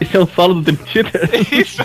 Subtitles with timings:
[0.00, 1.30] Esse é o solo do Theater?
[1.50, 1.82] Isso.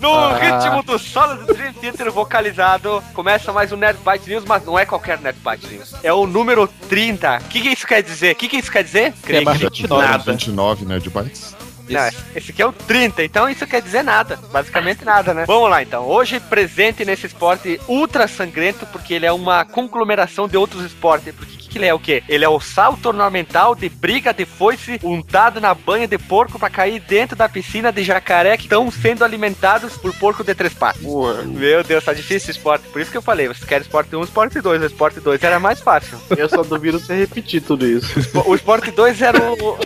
[0.00, 4.64] No ritmo do solo do Dream Theater vocalizado, começa mais um Nerd Byte News, mas
[4.64, 5.94] não é qualquer Nerd Byte News.
[6.02, 7.38] É o número 30.
[7.38, 8.32] O que, que isso quer dizer?
[8.32, 9.12] O que, que isso quer dizer?
[9.28, 10.06] É mais 29.
[10.06, 10.32] Nada.
[10.32, 11.56] 29, né, de bytes.
[11.88, 14.38] Não, esse aqui é o 30, então isso quer dizer nada.
[14.52, 15.44] Basicamente nada, né?
[15.46, 16.04] Vamos lá então.
[16.06, 21.34] Hoje, presente nesse esporte ultra sangrento, porque ele é uma conglomeração de outros esportes.
[21.34, 22.22] Porque que, ele é o quê?
[22.28, 26.68] Ele é o salto ornamental de briga de foice untado na banha de porco pra
[26.68, 31.02] cair dentro da piscina de jacaré que estão sendo alimentados por porco de três patas.
[31.02, 32.88] Meu Deus, tá difícil esse esporte.
[32.88, 34.82] Por isso que eu falei, você quer esporte 1, esporte 2.
[34.82, 36.18] O esporte 2 era mais fácil.
[36.36, 38.08] Eu só duvido você repetir tudo isso.
[38.46, 39.78] O esporte 2 era o.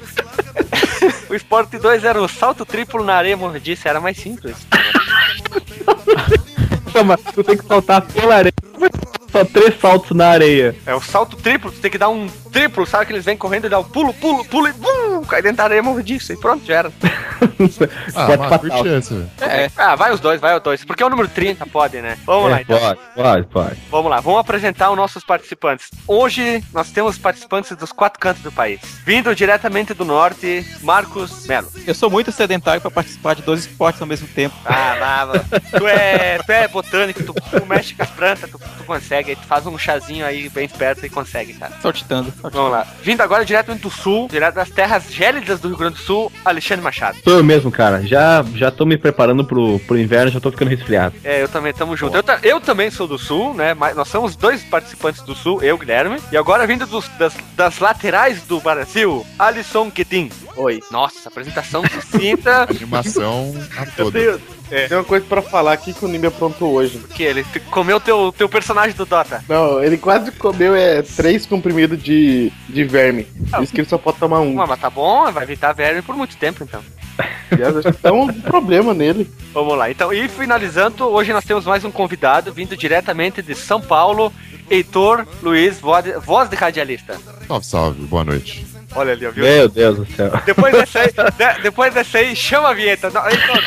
[1.29, 4.57] o esporte 2 era o salto triplo na areia mordiça, era mais simples.
[6.93, 8.53] Chama, tu tem que saltar pela areia.
[9.33, 10.77] Só três saltos na areia.
[10.85, 13.67] É o salto triplo, tu tem que dar um triplo, sabe que eles vêm correndo
[13.67, 16.65] e dá um pulo, pulo, pulo e bum, cai dentro da areia mordiça e pronto,
[16.67, 16.93] já era.
[17.43, 18.83] Ah, Esporte mas fatal.
[18.85, 19.31] velho.
[19.41, 19.71] É.
[19.77, 20.85] Ah, vai os dois, vai os dois.
[20.85, 22.17] Porque é o número 30, pode, né?
[22.25, 22.79] Vamos lá É, então.
[22.79, 23.77] Pode, pode, pode.
[23.91, 25.89] Vamos lá, vamos apresentar os nossos participantes.
[26.07, 28.81] Hoje nós temos participantes dos quatro cantos do país.
[29.05, 31.69] Vindo diretamente do norte, Marcos Melo.
[31.87, 34.55] Eu sou muito sedentário pra participar de dois esportes ao mesmo tempo.
[34.65, 35.45] Ah, Lava.
[35.77, 39.43] tu é, tu é botânico, tu, tu mexe com as plantas, tu, tu consegue, tu
[39.47, 41.73] faz um chazinho aí bem esperto e consegue, cara.
[41.81, 42.33] Saltitando.
[42.43, 42.87] Vamos lá.
[43.03, 46.83] Vindo agora diretamente do sul, direto das terras gélidas do Rio Grande do Sul, Alexandre
[46.85, 47.19] Machado.
[47.25, 48.03] Sou eu mesmo, cara.
[48.07, 51.15] Já, já tô me preparando pro, pro inverno, já tô ficando resfriado.
[51.25, 52.17] É, eu também tamo junto.
[52.17, 53.75] Eu, ta- eu também sou do sul, né?
[53.75, 56.19] Mas nós somos dois participantes do sul, eu, Guilherme.
[56.31, 60.31] E agora vindo dos- das, das laterais do Brasil, Alisson Quetin.
[60.57, 60.81] Oi.
[60.91, 62.67] Nossa, apresentação sucinta.
[62.71, 64.19] Animação a Eu toda.
[64.19, 64.41] tenho,
[64.73, 64.89] É.
[64.89, 66.99] tenho uma coisa pra falar aqui que o Nimbi aprontou hoje.
[67.15, 69.45] que ele comeu teu, teu personagem do Dota.
[69.49, 73.25] Não, ele quase comeu é, três comprimidos de, de verme.
[73.51, 74.61] Por isso que ele só pode tomar um.
[74.61, 76.83] Ah, mas tá bom, vai evitar verme por muito tempo, então.
[77.51, 79.31] Aliás, acho que tá um problema nele.
[79.53, 79.91] Vamos lá.
[79.91, 84.33] Então, e finalizando, hoje nós temos mais um convidado vindo diretamente de São Paulo,
[84.71, 87.19] Heitor Luiz, voz de, radialista.
[87.47, 88.67] Salve, salve, boa noite.
[88.95, 89.45] Olha ali, ó, viu?
[89.45, 90.31] Meu Deus do céu.
[90.47, 93.11] Depois dessa aí, de- depois dessa aí, chama a vinheta.
[93.11, 93.63] Não, Heitor,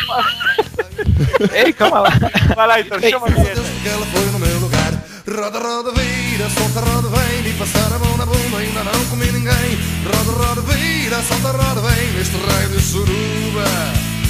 [1.54, 2.10] Ei, calma lá.
[2.56, 3.62] vai lá, Heitor, chama a vinheta.
[3.86, 4.94] Ela foi no meu lugar.
[5.28, 7.52] Roda, roda, vira, solta, roda, vem.
[7.52, 9.80] E passar a mão na bunda, ainda não comi ninguém.
[10.06, 12.12] Roda, roda, vira, solta, roda, vem.
[12.14, 13.66] Neste raio de suruba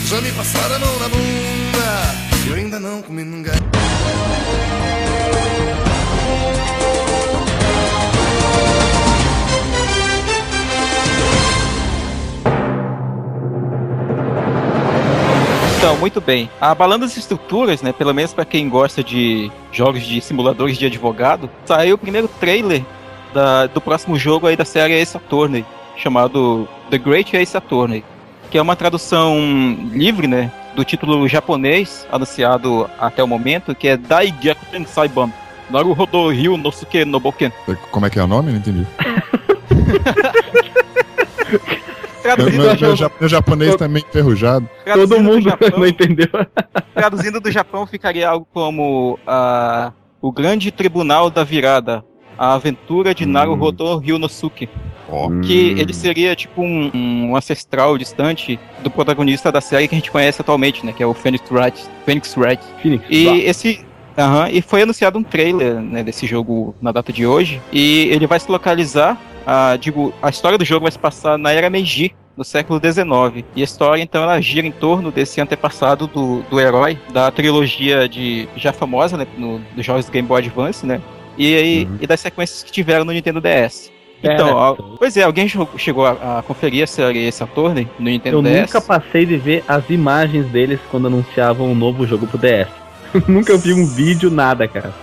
[0.06, 2.48] Já me passaram a mão na bunda.
[2.48, 3.53] Eu ainda não comi ninguém
[15.85, 16.50] Então, muito bem.
[16.59, 17.94] Abalando as estruturas, né?
[17.94, 22.81] Pelo menos pra quem gosta de jogos de simuladores de advogado, saiu o primeiro trailer
[23.31, 25.63] da- do próximo jogo aí da série Ace Attorney,
[25.96, 28.03] chamado The Great Ace Attorney,
[28.50, 29.38] que é uma tradução
[29.91, 30.51] livre, né?
[30.75, 35.29] Do título japonês, anunciado até o momento, que é Dai Gyakuten Saiban.
[35.69, 37.53] Naruhodo Ryu Nosuke Noboken.
[37.91, 38.52] Como é que é o nome?
[38.52, 38.88] Não entendi.
[42.25, 44.68] Meu, Traduzindo, meu- meu meu japonês meio enferrujado.
[44.68, 46.28] Todo traduzindo do mundo Japão- não entendeu.
[46.94, 49.91] Traduzindo do Japão ficaria algo como ah,
[50.22, 52.03] o Grande Tribunal da Virada,
[52.38, 53.28] a aventura de Hum.
[53.31, 54.68] Naruhodo Ryunosuke,
[55.08, 55.78] Ó, que Hum.
[55.78, 60.41] ele seria tipo um, um ancestral distante do protagonista da série que a gente conhece
[60.41, 61.80] atualmente, né, que é o Phoenix Wright.
[62.06, 62.64] Phoenix Wright.
[62.81, 63.06] Phoenix.
[63.09, 63.38] E Bah.
[63.38, 63.85] esse
[64.18, 68.28] aham, e foi anunciado um trailer né, desse jogo na data de hoje e ele
[68.28, 72.14] vai se localizar, ah, digo, a história do jogo vai se passar na era Meiji,
[72.36, 73.46] no século XIX.
[73.56, 78.09] E a história, então, ela gira em torno desse antepassado do, do herói, da trilogia
[78.09, 81.02] de já famosa, né, no, dos jogos do Game Boy Advance, né,
[81.38, 81.97] e, aí- Uhum.
[82.02, 83.90] e das sequências que tiveram no Nintendo DS.
[84.23, 84.53] É, Então, né?
[84.53, 85.47] ó, pois é, alguém
[85.78, 88.61] chegou a, a conferir a série Saturn no Nintendo Eu DS?
[88.73, 92.68] nunca passei de ver as imagens deles quando anunciavam um novo jogo pro DS.
[93.28, 94.94] nunca vi um vídeo, nada, cara.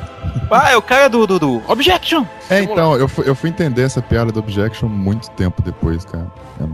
[0.50, 2.24] Ah, é o cara do, do, do Objection!
[2.50, 6.30] É, então, eu fui, eu fui entender essa piada do Objection muito tempo depois, cara.
[6.60, 6.68] Eu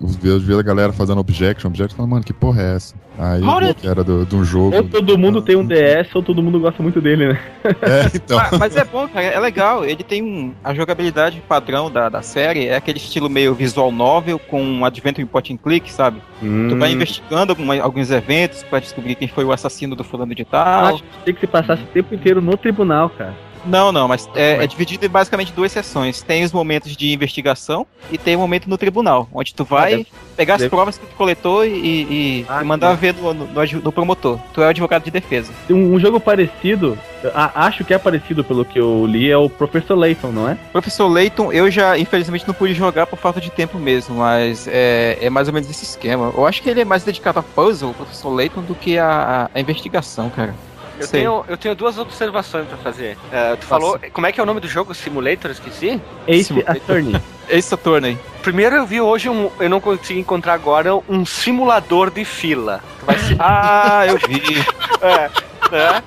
[0.00, 2.94] não- eu vi a galera fazendo objection, objection, falando, mano, que porra é essa?
[3.18, 3.40] Aí
[3.74, 4.76] que era do- de um jogo.
[4.76, 7.40] Ou todo mundo tem um DS, ou todo mundo gosta muito dele, né?
[7.80, 8.38] É, então.
[8.38, 9.84] Ah, mas é bom, cara, é legal.
[9.84, 10.52] Ele tem um.
[10.62, 15.22] A jogabilidade padrão da, da série é aquele estilo meio visual novel com um adventure
[15.22, 16.20] em point and click, sabe?
[16.40, 16.94] Tu vai Hum.
[16.94, 20.84] investigando alguma- alguns eventos pra descobrir quem foi o assassino do fulano de Ah, tal.
[20.94, 23.34] acho que tem que se passasse o tempo inteiro no tribunal, cara.
[23.66, 26.22] Não, não, mas é, é dividido em basicamente duas sessões.
[26.22, 30.06] Tem os momentos de investigação e tem o momento no tribunal, onde tu vai deve-
[30.36, 33.00] pegar as deve- provas que tu coletou e, e- Ah, e mandar sim.
[33.00, 33.46] ver no, no-
[33.82, 34.38] no promotor.
[34.54, 35.52] Tu é o advogado de defesa.
[35.70, 36.96] Um, um jogo parecido,
[37.34, 40.56] a- acho que é parecido pelo que eu li, é o Professor Layton, não é?
[40.72, 45.18] Professor Layton, eu já infelizmente não pude jogar por falta de tempo mesmo, mas é,
[45.20, 46.32] é mais ou menos esse esquema.
[46.36, 49.50] Eu acho que ele é mais dedicado a puzzle, o Professor Layton, do que a,
[49.52, 50.54] a investigação, cara.
[50.98, 53.16] Eu tenho, eu tenho duas observações pra fazer.
[53.30, 53.98] É, tu falou.
[54.12, 54.94] Como é que é o nome do jogo?
[54.94, 55.50] Simulator?
[55.50, 56.00] Esqueci?
[56.26, 56.52] Ace.
[56.66, 57.20] Attorney.
[57.48, 58.18] Esse Saturno aí.
[58.42, 59.50] Primeiro eu vi hoje um.
[59.60, 62.82] Eu não consegui encontrar agora um simulador de fila.
[63.00, 63.36] Tu vai se.
[63.38, 64.42] Ah, eu vi.
[65.02, 65.30] É,
[65.76, 66.02] é.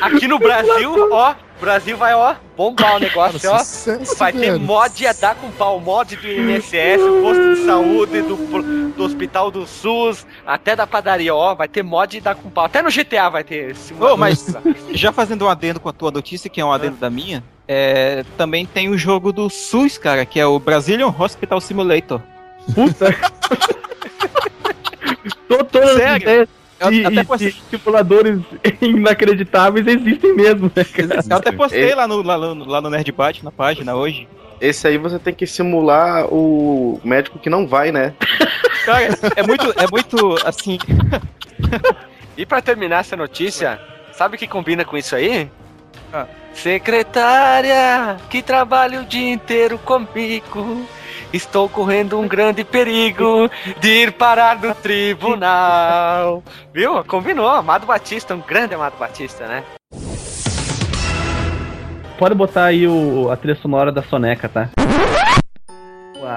[0.00, 1.34] Aqui no Brasil, ó.
[1.64, 3.58] Brasil vai, ó, bombar o negócio, ó.
[3.58, 8.92] Sucesso, Vai ter mod a dar com pau, mod do INSS, posto de saúde, do,
[8.92, 12.64] do hospital do SUS, até da padaria, ó, vai ter mod a dar com pau.
[12.66, 14.54] Até no GTA vai ter esse Ô, mas
[14.92, 18.24] já fazendo um adendo com a tua notícia, que é um adendo da minha, é,
[18.36, 22.20] também tem o jogo do SUS, cara, que é o Brazilian Hospital Simulator.
[22.74, 23.06] Puta.
[25.48, 26.22] Tô- Todas as Sério?
[26.22, 26.48] ideias
[26.80, 28.40] Eu e, até e- postei, e simuladores
[28.80, 31.20] inacreditáveis existem mesmo, né, cara?
[31.30, 34.28] eu até postei lá, no, lá, lá no Nerdbate, na página hoje.
[34.60, 38.14] Esse aí você tem que simular o médico que não vai, né?
[38.84, 40.78] Cara, é muito, é muito, assim...
[42.36, 43.80] E pra terminar essa notícia,
[44.12, 45.48] sabe o que combina com isso aí?
[46.12, 46.26] Ah.
[46.52, 50.84] Secretária, que trabalha o dia inteiro comigo.
[51.34, 53.50] Estou correndo um grande perigo
[53.80, 56.44] de ir parar no tribunal.
[56.72, 57.02] Viu?
[57.02, 57.48] Combinou.
[57.48, 59.64] Amado Batista, um grande Amado Batista, né?
[62.16, 64.70] Pode botar aí o, a trilha sonora da Soneca, tá?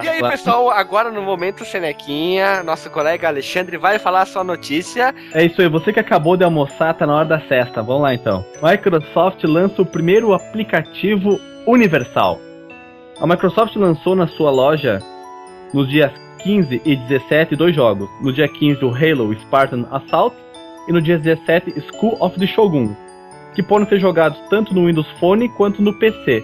[0.02, 5.14] E aí, pessoal, agora no momento Senequinha, nosso colega Alexandre vai falar a sua notícia.
[5.32, 7.84] É isso aí, você que acabou de almoçar, tá na hora da cesta.
[7.84, 8.44] Vamos lá então.
[8.64, 12.47] Microsoft lança o primeiro aplicativo universal.
[13.20, 15.00] A Microsoft lançou na sua loja
[15.74, 16.12] nos dias
[16.44, 18.08] 15 e 17 dois jogos.
[18.22, 20.36] No dia 15 o Halo Spartan Assault
[20.88, 22.96] e no dia 17 School of the Shogun,
[23.56, 26.44] que podem ser jogados tanto no Windows Phone quanto no PC.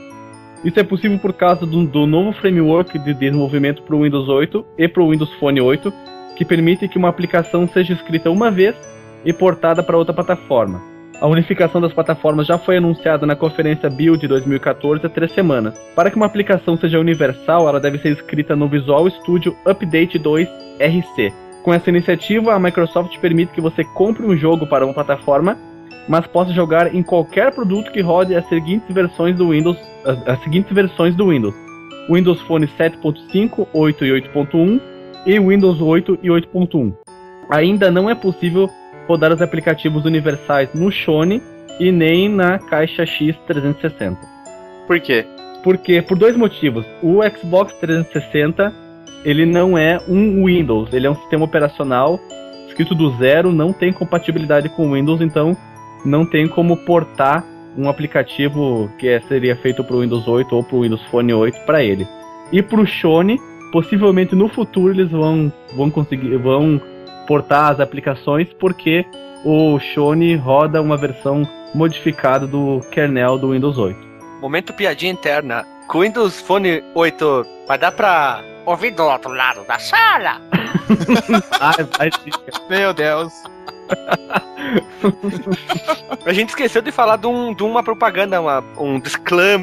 [0.66, 4.66] Isso é possível por causa do, do novo framework de desenvolvimento para o Windows 8
[4.76, 5.94] e para o Windows Phone 8,
[6.36, 8.76] que permite que uma aplicação seja escrita uma vez
[9.24, 10.93] e portada para outra plataforma.
[11.24, 15.74] A unificação das plataformas já foi anunciada na conferência Build 2014 há três semanas.
[15.96, 20.46] Para que uma aplicação seja universal, ela deve ser escrita no Visual Studio Update 2
[20.82, 21.34] RC.
[21.64, 25.58] Com essa iniciativa, a Microsoft permite que você compre um jogo para uma plataforma,
[26.10, 30.44] mas possa jogar em qualquer produto que rode as seguintes versões do Windows, as, as
[30.44, 31.56] seguintes versões do Windows:
[32.10, 34.82] Windows Phone 7.5, 8 e 8.1
[35.26, 36.94] e Windows 8 e 8.1.
[37.50, 38.70] Ainda não é possível
[39.08, 41.42] rodar os aplicativos universais no Shone
[41.80, 44.18] e nem na caixa X360.
[44.88, 45.26] Por quê?
[45.64, 46.86] Porque por dois motivos.
[47.02, 48.74] O Xbox 360
[49.26, 52.20] ele não é um Windows, ele é um sistema operacional
[52.68, 55.56] escrito do zero, não tem compatibilidade com o Windows, então
[56.04, 57.46] não tem como portar
[57.78, 61.34] um aplicativo que é- seria feito para o Windows 8 ou para o Windows Phone
[61.34, 62.08] 8 para ele.
[62.52, 63.40] E para o Shone,
[63.72, 66.80] possivelmente no futuro eles vão, vão conseguir vão
[67.28, 69.06] portar as aplicações porque
[69.46, 74.00] o Shone roda uma versão modificada do kernel do Windows 8.
[74.42, 75.66] Momento piadinha interna.
[75.88, 80.42] Com o Windows Phone 8 vai dar pra ouvir do outro lado da sala?
[81.62, 82.10] Ah, vai
[82.70, 83.32] Meu Deus.
[86.26, 89.02] A gente esqueceu de falar de, um- de uma propaganda, uma- um,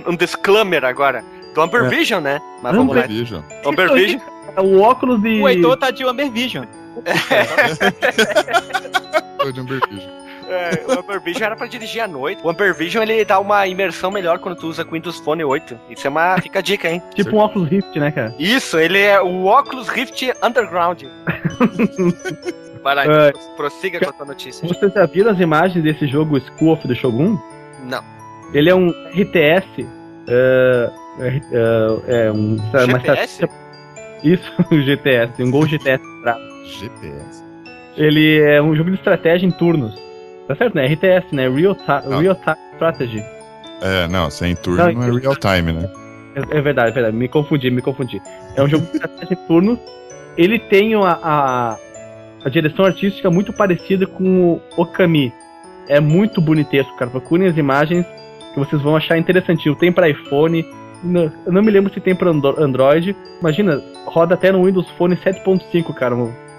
[0.07, 1.25] um disclaimer agora.
[1.55, 1.88] Do Amber É.
[1.88, 2.40] Vision, né?
[2.62, 3.02] Mas vamos lá.
[3.02, 3.43] Vision.
[3.67, 4.21] Amber Vision.
[4.59, 5.40] o óculos de.
[5.43, 6.64] O Heitor tá de Amber Vision.
[9.41, 10.11] Foi de Amber Vision.
[10.49, 12.41] É, o Amber Vision era pra dirigir à noite.
[12.45, 15.45] O Amber Vision ele dá uma imersão melhor quando tu usa com o Windows Phone
[15.45, 15.79] 8.
[15.91, 16.37] Isso é uma.
[16.41, 17.01] Fica a dica, hein?
[17.15, 18.35] Tipo um óculos Rift, né, cara?
[18.39, 21.05] Isso, ele é o Oculus Rift Underground.
[22.83, 23.29] Vai lá, É.
[23.29, 24.67] então, prossiga com a tua notícia.
[24.67, 27.39] Vocês já viram as imagens desse jogo School of the Shogun?
[27.85, 28.03] Não.
[28.55, 29.87] Ele é um RTS.
[30.27, 33.43] é, é, é, é um, uma GPS?
[33.45, 33.51] estratégia-
[34.25, 36.03] Isso, o GTS, um Gol GTS.
[36.23, 37.43] pra- GPS.
[37.97, 39.95] Ele é um jogo de estratégia em turnos.
[40.49, 40.87] Tá certo, né?
[40.87, 41.49] RTS, né?
[41.49, 42.02] Real, Ah.
[42.21, 43.25] Real Time Strategy.
[43.83, 45.88] É, não, sem turno Não, é real time, né?
[46.35, 47.17] É, é verdade, é verdade.
[47.17, 48.21] Me confundi, me confundi.
[48.57, 49.79] É um jogo de estratégia em turnos
[50.37, 51.76] ele tem a, a,
[52.45, 55.33] a direção artística muito parecida com o Okami.
[55.88, 57.11] É muito bonitesco, cara.
[57.11, 58.07] Procurem as imagens
[58.55, 59.75] que vocês vão achar interessantinho.
[59.75, 60.64] Tem para iPhone,
[61.02, 63.14] não- eu não me lembro se tem para Android.
[63.40, 66.14] Imagina, roda até no Windows Phone 7.5, cara.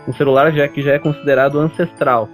[0.08, 2.28] Um, celular já, que já é considerado ancestral.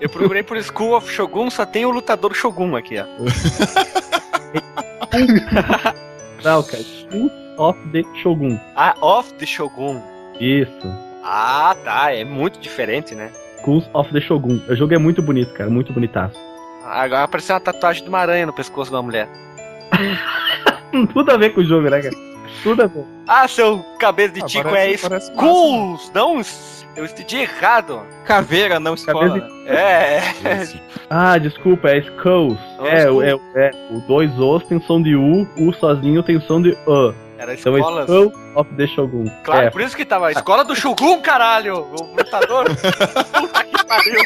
[0.00, 3.04] Eu procurei por School of Shogun, só tem o lutador Shogun aqui, ó.
[6.42, 6.82] Não, cara.
[6.82, 8.58] School of the Shogun.
[8.76, 10.00] Ah, Of the Shogun.
[10.40, 10.70] Isso.
[11.22, 12.14] Ah, tá.
[12.14, 13.30] É muito diferente, né?
[13.60, 14.60] Schools of the Shogun.
[14.68, 15.68] O jogo é muito bonito, cara.
[15.68, 16.38] Muito bonitaço.
[16.84, 19.28] Agora apareceu uma tatuagem de uma aranha no pescoço da mulher.
[21.12, 22.14] Tudo a ver com o jogo, né, cara?
[22.62, 23.04] Tudo a ver.
[23.28, 26.10] Ah, seu cabelo de Ah, tico parece- é parece Schools!
[26.14, 26.40] Não,
[26.96, 28.02] eu entendi errado.
[28.24, 29.40] Caveira, não escola.
[29.40, 30.68] Cabeça É, é.
[31.08, 32.58] Ah, desculpa, é Skulls.
[32.78, 32.86] Oh,
[33.22, 36.70] é, é, é, o dois Os tem som de U, U sozinho tem som de
[36.86, 37.14] U.
[37.38, 37.80] Era Então é
[38.54, 39.24] of the Shogun.
[39.44, 40.28] Claro, É, por isso que tava.
[40.28, 41.86] a Escola do Shogun, caralho!
[41.98, 42.66] O lutador.
[43.32, 44.20] Puta que pariu.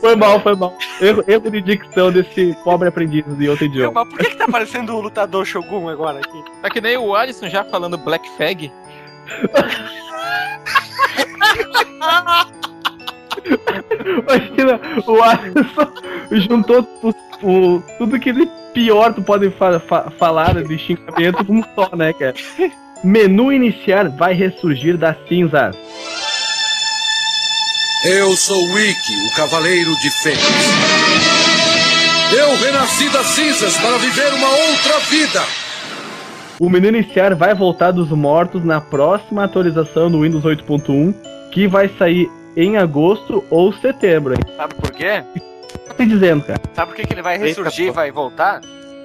[0.00, 0.74] Foi mal, foi mal.
[1.00, 4.04] Erro, erro de dicção desse pobre aprendiz de outro idioma.
[4.04, 6.42] Mas por que, que tá aparecendo o lutador Shogun agora aqui?
[6.62, 8.72] Tá que nem o Alisson já falando Black Fag.
[14.04, 15.92] Imagina, o Alisson
[16.48, 21.54] juntou tu- o- tudo que de pior tu pode fa- fa- falar de xingamento com
[21.58, 22.34] um só, né, cara?
[23.04, 25.76] Menu iniciar vai ressurgir das cinzas.
[28.04, 30.40] Eu sou Wiki, o Cavaleiro de Fênix.
[32.32, 35.42] Eu renasci das cinzas para viver uma outra vida.
[36.60, 41.12] O menu iniciar vai voltar dos mortos na próxima atualização do Windows 8.1,
[41.50, 44.40] que vai sair em agosto ou setembro, hein?
[44.56, 45.24] Sabe por quê?
[45.88, 46.60] Tô te dizendo, cara.
[46.74, 48.60] Sabe por que, que ele vai ressurgir e vai voltar?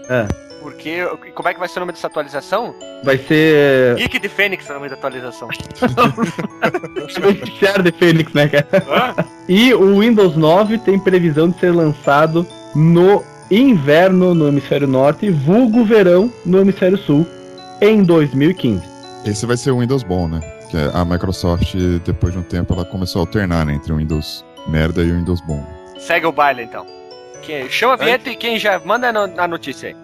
[0.08, 0.28] É.
[0.64, 1.06] Porque.
[1.36, 2.74] Como é que vai ser o nome dessa atualização?
[3.04, 3.96] Vai ser.
[3.98, 5.50] Geek de Fênix é o nome da atualização.
[7.44, 9.14] Iniciar de Fênix, né, cara?
[9.48, 15.84] E o Windows 9 tem previsão de ser lançado no inverno no hemisfério norte, vulgo
[15.84, 17.28] verão no hemisfério sul,
[17.82, 18.82] em 2015.
[19.26, 20.40] Esse vai ser o Windows bom, né?
[20.72, 24.44] Que a Microsoft, depois de um tempo, ela começou a alternar né, entre o Windows
[24.68, 25.64] merda e o Windows bom.
[26.00, 26.86] Segue o baile então.
[27.70, 29.96] Chama a vinheta e quem já manda a notícia aí.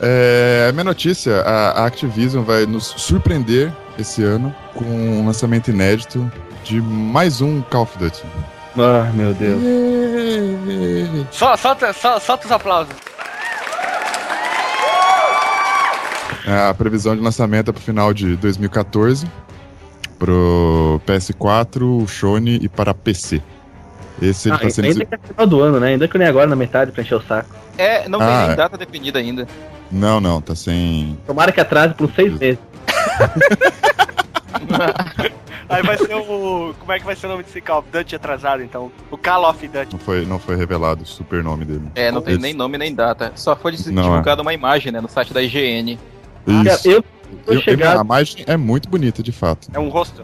[0.00, 5.68] É, a minha notícia, a a Activision vai nos surpreender esse ano com um lançamento
[5.70, 6.30] inédito
[6.64, 8.22] de mais um Call of Duty.
[8.78, 9.58] Ah, meu Deus.
[11.32, 12.94] Só, solta, só, solta os aplausos.
[16.46, 19.26] A previsão de lançamento é pro final de 2014,
[20.18, 23.42] pro PS4, o Sony e para PC.
[24.22, 24.84] Esse ele Ah, tá sendo.
[24.86, 25.88] ainda que é final do ano, né?
[25.88, 27.48] Ainda que nem agora na metade pra encher o saco.
[27.76, 28.56] É, não Ah, tem nem é.
[28.56, 29.46] data definida ainda.
[29.90, 31.16] Não, não, tá sem.
[31.26, 32.58] Tomara que atrase por seis meses.
[35.68, 36.74] Aí vai ser o.
[36.78, 38.90] Como é que vai ser o nome desse Call of Duty atrasado então?
[39.10, 39.92] O Call of Duty.
[39.92, 41.82] Não foi, não foi revelado o super nome dele.
[41.94, 43.32] É, não tem Esse- nem nome nem data.
[43.34, 45.98] Só foi divulgada uma imagem, né, no site da IGN.
[46.46, 46.88] Isso.
[46.88, 47.04] eu
[47.48, 47.98] Eu- eu- chegado.
[47.98, 49.68] a imagem é muito bonita, de fato.
[49.74, 50.22] É um rosto.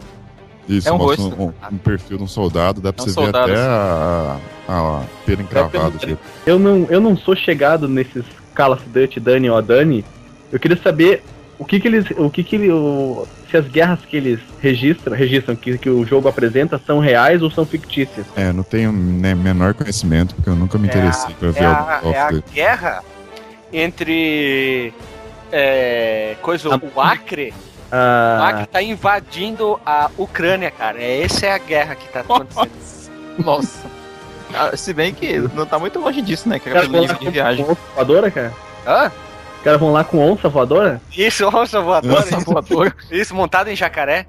[0.69, 1.21] Isso, É um rosto.
[1.37, 4.37] um, um perfil de um soldado, dá pra É um você soldado, ver até a,
[4.69, 5.71] a, a pelo encravado.
[5.71, 6.17] pelo- dele.
[6.45, 8.23] Eu não, eu não sou chegado nesses
[8.55, 10.03] Call of Duty Dani ou Dani.
[10.51, 11.23] Eu queria saber
[11.59, 15.15] o que que eles, o que que ele, o- se as guerras que eles registram,
[15.15, 18.25] registram que, que o jogo apresenta são reais ou são fictícias.
[18.35, 21.67] É, não tenho né, menor conhecimento, porque eu nunca me É interessei pra ver É
[21.69, 23.03] o a, é a guerra
[23.71, 24.93] entre.
[25.51, 27.49] É, coisa, o Acre.
[27.51, 30.99] O Ah, Acre tá invadindo a Ucrânia, cara.
[30.99, 33.11] É, essa é a guerra que tá acontecendo.
[33.37, 33.87] Nossa.
[34.53, 36.59] Ah, se bem que não tá muito longe disso, né?
[36.59, 37.65] Que é livro lá de com, viagem.
[37.65, 38.53] com onça voadora, cara?
[38.85, 39.11] Hã?
[39.57, 41.01] Os caras vão lá com onça voadora?
[41.15, 42.13] Isso, onça voadora.
[42.15, 42.95] Nossa, voador.
[43.11, 44.25] Isso, montado em jacaré.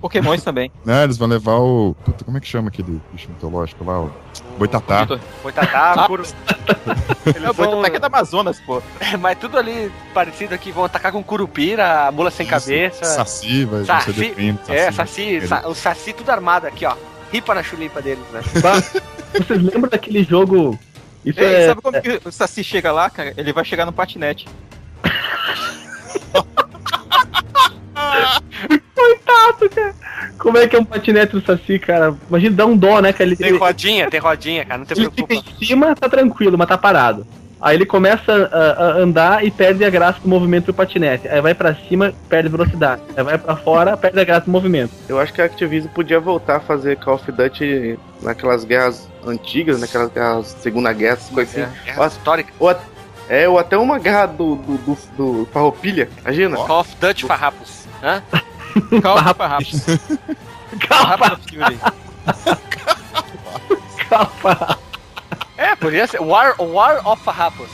[0.00, 0.70] Pokémons também.
[0.84, 1.96] Não, eles vão levar o.
[2.04, 4.00] Puta, como é que chama aquele bicho mitológico lá?
[4.02, 4.12] O
[4.58, 5.00] Boitatá.
[5.00, 5.20] Vitor.
[5.42, 6.06] Boitatá, Ah.
[6.06, 6.22] puro.
[7.26, 8.82] É Eles o vão, Boitatá que é da Amazonas, pô.
[9.18, 10.70] mas tudo ali parecido aqui.
[10.70, 13.02] Vão atacar com curupira, mula sem cabeça.
[13.06, 14.12] Saci, vai Saci.
[14.12, 14.58] defende.
[14.68, 16.94] É, saci, sa- o saci tudo armado aqui, ó.
[17.34, 18.40] Ripa na chulipa deles, né?
[19.32, 20.78] Vocês lembram daquele jogo?
[21.24, 23.34] Isso Ei, é, sabe como que o Saci chega lá, cara?
[23.36, 24.46] Ele vai chegar no patinete.
[30.38, 32.14] Como é que é um patinete do Saci, cara?
[32.28, 33.24] Imagina, dá um dó, né, cara?
[33.24, 34.78] Ele, Tem rodinha, tem rodinha, cara.
[34.78, 35.50] Não te ele fica preocupa.
[35.60, 37.26] em cima, tá tranquilo, mas tá parado.
[37.64, 41.26] Aí ele começa a, a andar e perde a graça do movimento do patinete.
[41.26, 43.00] Aí vai pra cima, perde velocidade.
[43.16, 44.92] Aí vai pra fora, perde a graça do movimento.
[45.08, 49.80] Eu acho que a Activision podia voltar a fazer Call of Duty naquelas guerras antigas,
[49.80, 51.72] naquelas guerras Segunda Guerra, essas coisas assim.
[51.86, 52.52] Guerra histórica.
[52.60, 52.76] Ou,
[53.30, 56.56] É, ou até uma guerra do, do, do, do Farroupilha, imagina.
[56.58, 57.86] Call of Duty Farrapos.
[58.02, 58.22] Hã?
[59.00, 59.86] Calma, farrapos.
[60.86, 61.78] Farrapos do Fury.
[65.74, 67.68] É, podia ser War, War of Farrapos.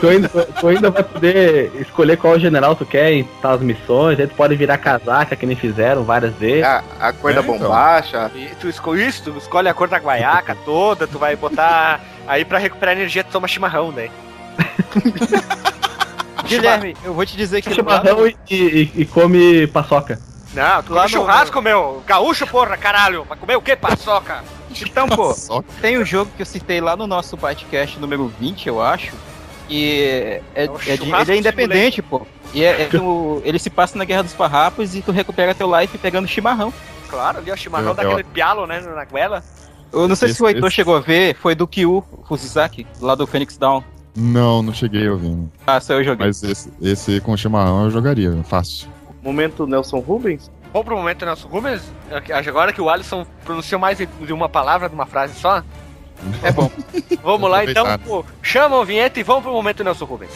[0.00, 4.26] Tu ainda, tu ainda vai poder escolher qual general tu quer em tal missões, aí
[4.26, 6.64] tu pode virar casaca, que nem fizeram várias vezes.
[6.64, 7.58] A, a cor É, da então.
[7.58, 8.30] bombacha.
[8.34, 12.00] E tu escolhe isso, tu escolhe a cor da guaiaca toda, tu vai botar.
[12.26, 14.08] Aí pra recuperar energia, tu toma chimarrão, né?
[16.48, 20.18] Guilherme, eu vou te dizer que Chimarrão no- e, e- e come paçoca.
[20.54, 22.02] Não, tu Lá come no- churrasco, meu.
[22.06, 23.24] Gaúcho, porra, caralho.
[23.24, 23.76] Vai comer o quê?
[23.76, 24.42] Paçoca.
[24.80, 25.34] Então, pô,
[25.80, 29.14] tem um jogo que eu citei lá no nosso podcast número 20, eu acho.
[29.68, 32.26] E é, É o é de- ele é independente, pô.
[32.54, 35.70] E é, é do- ele se passa na Guerra dos Farrapos e tu recupera teu
[35.80, 36.72] life pegando chimarrão.
[37.08, 39.42] Claro, ali, ó, chimarrão Eu- daquele eu- pialo, né, na goela.
[39.92, 42.86] Eu não sei Esse- se o Heitor esse- chegou a ver, foi do Kyu Fuzizaki,
[43.00, 43.84] lá do Phoenix Down.
[44.16, 45.50] Não, não cheguei ouvindo.
[45.66, 46.26] Ah, só eu joguei.
[46.26, 48.88] Mas esse, esse com chimarrão eu jogaria, fácil.
[49.22, 50.50] Momento Nelson Rubens.
[50.72, 51.82] Vamos pro momento nosso Rubens.
[52.48, 55.62] Agora que o Alisson pronunciou mais de uma palavra, de uma frase só.
[56.42, 56.70] É bom.
[57.22, 60.30] Vamos lá então, pô, chama a vinheta e vamos pro momento Nelson Rubens.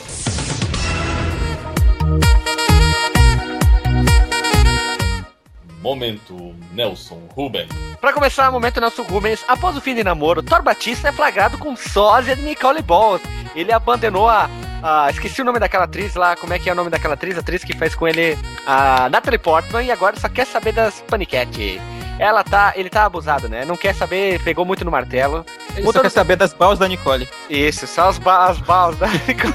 [5.80, 7.68] Momento Nelson Ruben.
[8.00, 11.56] Pra começar o momento Nelson Rubens, após o fim de namoro, Thor Batista é flagrado
[11.58, 13.22] com sósia de Nicole Balls.
[13.54, 14.50] Ele abandonou a,
[14.82, 17.36] a- Esqueci o nome daquela atriz lá, como é que é o nome daquela atriz?
[17.36, 21.00] A atriz que fez com ele a Natalie Portman e agora só quer saber das
[21.02, 21.80] paniquete.
[22.18, 22.72] Ela tá.
[22.76, 23.64] Ele tá abusado, né?
[23.66, 25.44] Não quer saber, pegou muito no martelo.
[25.74, 27.28] Ele Mudou só quer saber das balas da Nicole.
[27.50, 29.54] Isso, só as, ba as balas da Nicole.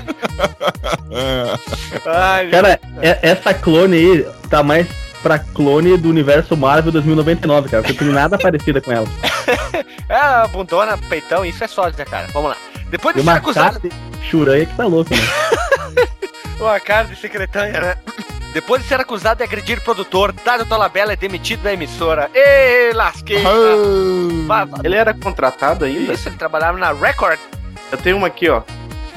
[2.05, 4.87] Ai, Cara, é- essa clone aí tá mais
[5.23, 7.81] pra clone do universo Marvel 2099, cara.
[7.83, 9.07] Porque não tem nada parecida com ela.
[10.09, 12.27] É a bundona, peitão, isso é sósia, cara.
[12.33, 12.57] Vamos lá.
[12.91, 13.79] Depois de ser acusado.
[13.79, 13.89] de
[14.29, 15.21] churanha que tá louco, né?
[16.59, 17.95] Uma cara de secretária, né?
[18.53, 22.29] Depois de ser acusado de agredir o produtor, Dário Dolabella é demitido da emissora.
[22.35, 23.49] Ê, lasqueira!
[24.45, 26.13] Ba- ba- Ele era contratado ainda?
[26.13, 27.39] Isso, ele trabalhava na Record.
[27.91, 28.61] Eu tenho uma aqui, ó.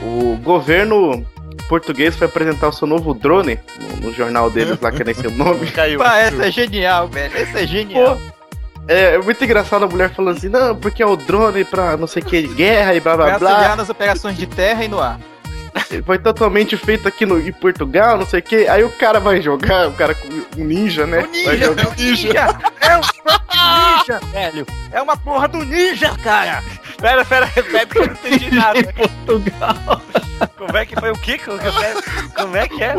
[0.00, 1.26] O governo
[1.69, 5.31] português foi apresentar o seu novo drone no, no jornal deles lá, que nem seu
[5.33, 5.71] nome.
[5.73, 5.99] Caiu.
[5.99, 7.37] Pá, essa é genial, velho.
[7.37, 8.19] Essa é genial.
[8.87, 12.07] É, é muito engraçado a mulher falando assim, não, porque é o drone pra não
[12.07, 13.51] sei o que, guerra e blá blá blá.
[13.51, 15.18] auxiliar nas operações de terra e no ar.
[16.07, 18.68] Foi totalmente feito aqui no, em Portugal, não sei o que.
[18.68, 20.29] Aí o cara vai jogar, o cara com
[20.61, 21.27] um ninja, né?
[21.44, 21.85] Vai jogar.
[22.81, 23.01] É um
[23.99, 24.66] ninja, velho.
[24.92, 26.62] É uma porra do ninja, cara.
[27.01, 28.83] Pera, pera, repete que eu não entendi nada.
[28.92, 30.03] Portugal.
[30.57, 31.38] Como é que foi o que?
[31.38, 31.59] Como
[32.37, 32.94] como é que é?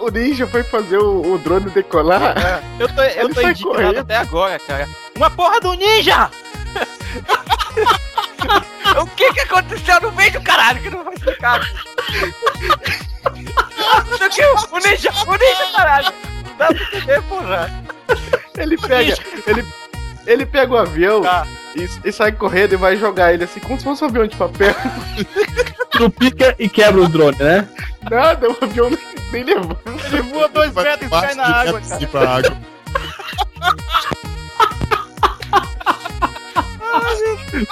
[0.00, 2.34] O ninja foi fazer o, o drone decolar.
[2.78, 3.98] Eu tô, eu tô indignado correndo.
[4.00, 4.88] até agora, cara.
[5.16, 6.30] Uma porra do ninja!
[9.00, 11.60] O que que aconteceu no meio do caralho que não vai explicar?
[14.08, 16.12] Não sei o que, o ninja, o ninja, caralho.
[16.58, 17.84] Dá pra entender, porra.
[18.56, 19.66] Ele pega, ele,
[20.26, 21.46] ele pega o avião Tá.
[21.76, 24.36] E, e sai correndo e vai jogar ele assim, como se fosse um avião de
[24.36, 24.74] papel.
[25.92, 27.68] Tu pica e quebra o drone, né?
[28.10, 28.98] Nada, o avião nem,
[29.32, 29.78] nem levanta.
[30.12, 32.06] Ele voa dois Vai metros e cai na água, cara.
[32.08, 32.56] pra água.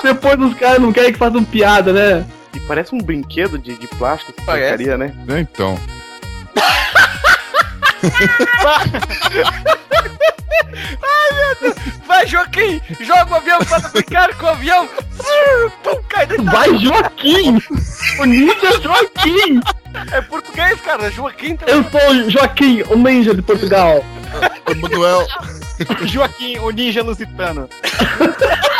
[0.02, 2.26] Depois os caras não querem que façam piada, né?
[2.54, 4.84] E parece um brinquedo de, de plástico, essa Parece.
[4.84, 5.14] porcaria, né?
[5.28, 5.78] É, Então,
[12.06, 12.80] Vai, Joaquim!
[13.00, 14.88] Joga o avião para brincar com o avião!
[15.82, 17.58] Pum, cai dentro Vai, Joaquim!
[18.18, 19.60] O ninja Joaquim!
[20.10, 21.10] É português, cara.
[21.10, 21.74] Joaquim também.
[21.74, 24.02] Eu sou Joaquim, o ninja de Portugal.
[24.80, 25.26] Manuel.
[26.06, 27.68] Joaquim, o ninja lusitano.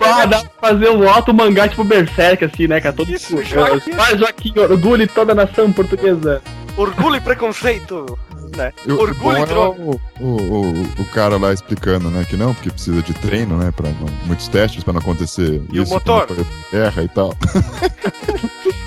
[0.00, 2.94] Ah, dá pra fazer um alto mangá tipo Berserk, assim, né, cara?
[2.94, 3.92] Todo Isso, Joaquim.
[3.92, 6.42] Vai, Joaquim, orgulho de toda a nação portuguesa.
[6.76, 8.18] Orgulho e preconceito.
[8.56, 8.72] Né?
[8.86, 9.80] E o Orgulho e é droga.
[9.82, 13.70] o, o, o, o cara lá explicando, né, que não, porque precisa de treino, né,
[13.74, 15.92] pra não- muitos testes pra não acontecer E o isso.
[15.92, 16.26] motor?
[16.26, 17.34] quando for Terra e tal.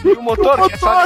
[0.06, 1.06] E o motor, que é só.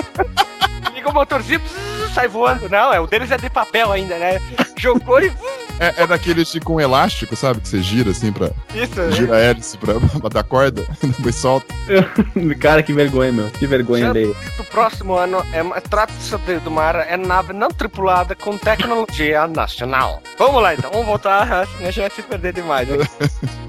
[1.03, 2.69] Liga o motorzinho, pss, sai voando.
[2.69, 4.39] Não, é, o deles é de papel ainda, né?
[4.77, 5.27] Jogou e.
[5.79, 8.51] É, é daqueles de com elástico, sabe, que você gira assim pra.
[8.73, 9.11] Isso, né?
[9.11, 11.73] Gira a hélice pra, pra dar corda, depois solta.
[12.61, 13.49] Cara, que vergonha, meu.
[13.49, 14.33] Que vergonha Já- dele.
[14.55, 19.45] Do próximo ano, é, uma- trata-se de, de uma é nave não tripulada com tecnologia
[19.47, 20.21] nacional.
[20.37, 22.87] Vamos lá então, vamos voltar, senão a gente vai se perder demais.
[22.87, 22.97] né?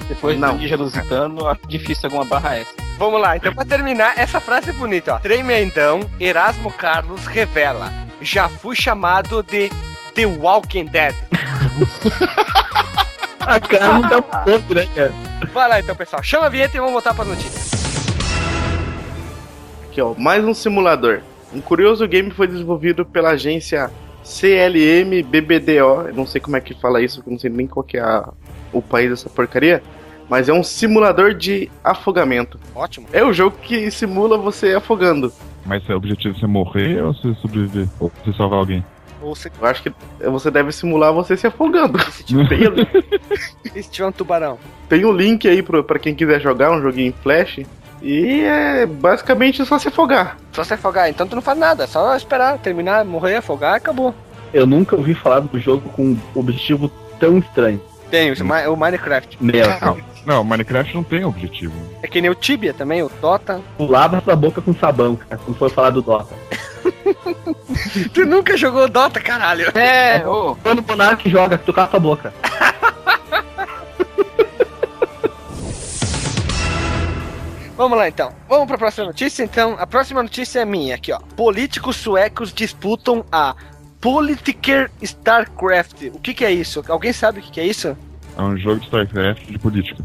[0.07, 0.55] Depois Não.
[0.55, 2.71] do ninja lusitano, acho difícil alguma barra essa.
[2.99, 5.19] Vamos lá, então pra terminar, essa frase é bonita, ó.
[5.19, 7.93] Tremendão, Erasmo Carlos revela.
[8.21, 9.71] Já fui chamado de
[10.15, 11.15] The Walking Dead.
[13.41, 15.13] A cara não dá um ponto, né, cara?
[15.53, 16.23] Vai lá então, pessoal.
[16.23, 17.73] Chama a vinheta e vamos voltar para notícias.
[19.91, 21.21] Aqui, ó, mais um simulador.
[21.53, 23.91] Um curioso game foi desenvolvido pela agência
[24.23, 26.09] CLM BBDO.
[26.09, 28.29] Eu não sei como é que fala isso, não sei nem qual que é a-
[28.73, 29.83] o país dessa porcaria.
[30.29, 32.59] Mas é um simulador de afogamento.
[32.75, 33.07] Ótimo.
[33.13, 35.31] É o jogo que simula você afogando.
[35.65, 37.89] Mas o objetivo é você morrer ou você sobreviver?
[37.99, 38.85] Ou você salvar alguém?
[39.35, 41.99] Se, Eu acho que você deve simular você se afogando.
[42.13, 42.69] se tiver, Tem,
[43.83, 44.59] se tiver um tubarão.
[44.89, 47.61] tem um link aí pro, pra quem quiser jogar um joguinho em flash.
[48.03, 50.37] E é basicamente só se afogar.
[50.53, 54.15] Só se afogar, então tu não faz nada, só esperar, terminar, morrer, afogar, acabou.
[54.53, 57.81] Eu nunca ouvi falar do jogo com um objetivo tão estranho.
[58.11, 59.39] Tem o o Minecraft.
[59.41, 61.75] Meu, Não, não, Minecraft não tem objetivo.
[62.03, 63.61] É que nem o Tibia também, o Dota.
[63.77, 66.35] tu lava sua boca com sabão, cara, quando for falar do Dota.
[68.13, 69.71] Tu nunca jogou Dota, caralho.
[69.77, 72.33] É, ô, Quando o Monark joga, tu cala tua boca.
[77.77, 78.33] Vamos lá então.
[78.49, 79.77] Vamos pra próxima notícia então.
[79.79, 81.19] A próxima notícia é minha aqui, ó.
[81.37, 83.55] Políticos suecos disputam a
[84.01, 86.11] Politiker StarCraft.
[86.13, 86.85] O que, que é isso?
[86.89, 87.97] Alguém sabe o que, que é isso?
[88.37, 90.03] É um jogo de StarCraft de política.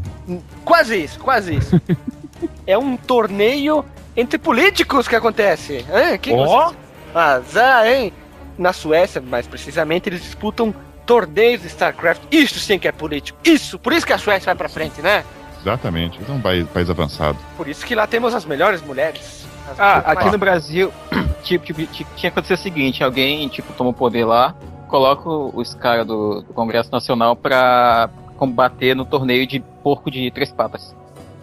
[0.64, 1.80] Quase isso, quase isso.
[2.66, 3.84] é um torneio
[4.16, 5.84] entre políticos que acontece.
[5.92, 6.16] Hã?
[6.16, 6.68] Que Ó.
[6.68, 6.76] você-
[7.14, 8.12] Azar, hein?
[8.56, 10.72] Na Suécia, mais precisamente, eles disputam
[11.06, 12.22] torneios de StarCraft.
[12.30, 13.38] Isso sim que é político.
[13.44, 15.24] Isso, por isso que a Suécia vai pra frente, né?
[15.60, 16.20] Exatamente.
[16.28, 17.36] É um país, país avançado.
[17.56, 19.44] Por isso que lá temos as melhores mulheres.
[19.70, 20.92] As Ah, mais- aqui no Brasil,
[21.42, 24.54] tipo, tipo, ti- tinha que acontecer o seguinte, alguém, tipo, toma o poder lá,
[24.90, 30.30] coloca o- os caras do, do Congresso Nacional pra combater no torneio de porco de
[30.30, 30.94] três patas.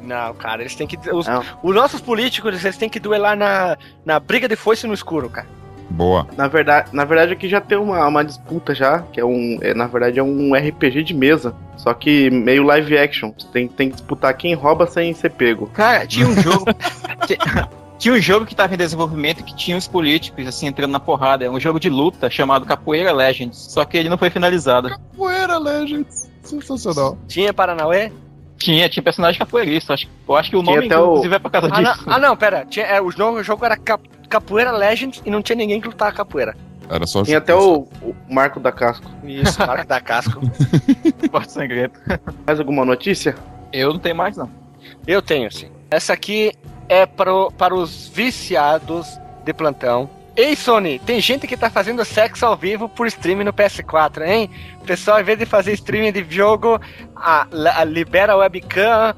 [0.01, 0.97] Não, cara, eles têm que.
[1.11, 1.25] Os,
[1.63, 5.47] os nossos políticos, eles têm que duelar na, na briga de foice no escuro, cara.
[5.89, 6.27] Boa.
[6.35, 9.57] Na verdade, na verdade aqui já tem uma, uma disputa já, que é um.
[9.61, 11.53] É, na verdade é um RPG de mesa.
[11.77, 13.31] Só que meio live action.
[13.37, 15.67] Você tem, tem que disputar quem rouba sem ser pego.
[15.67, 16.65] Cara, tinha um jogo.
[17.97, 20.99] ti- tinha um jogo que tava em desenvolvimento que tinha os políticos, assim, entrando na
[20.99, 21.45] porrada.
[21.45, 23.57] É um jogo de luta chamado Capoeira Legends.
[23.57, 24.89] Só que ele não foi finalizado.
[25.15, 26.29] Poeira Legends.
[26.43, 27.17] Sensacional.
[27.27, 28.11] Tinha Paranauê?
[28.57, 29.93] Tinha, tinha personagem capoeirista.
[29.93, 31.91] Acho, eu acho que o Tinha nome, até o- inclusive, é por causa Ah não,
[31.93, 32.03] disso.
[32.07, 32.65] ah, não, pera.
[32.65, 35.87] Tinha, é, o, jogo, o jogo era cap- Capoeira Legends e não tinha ninguém que
[35.87, 36.55] lutava capoeira.
[36.89, 39.05] Era só Tem até o, o Marco da Casco.
[39.23, 40.39] Isso, Marco da Casco.
[41.21, 41.99] Esporte sangrento.
[42.45, 43.35] Mais alguma notícia?
[43.73, 44.49] Eu não tenho mais, não.
[45.05, 45.67] Eu tenho, sim.
[45.91, 46.53] Essa aqui
[46.89, 50.09] é pro, para os viciados de plantão.
[50.35, 54.49] Ei, Sony, tem gente que tá fazendo sexo ao vivo por streaming no PS4, hein?
[54.81, 56.79] O pessoal, ao invés de fazer streaming de jogo,
[57.15, 59.15] a- a- libera a webcam,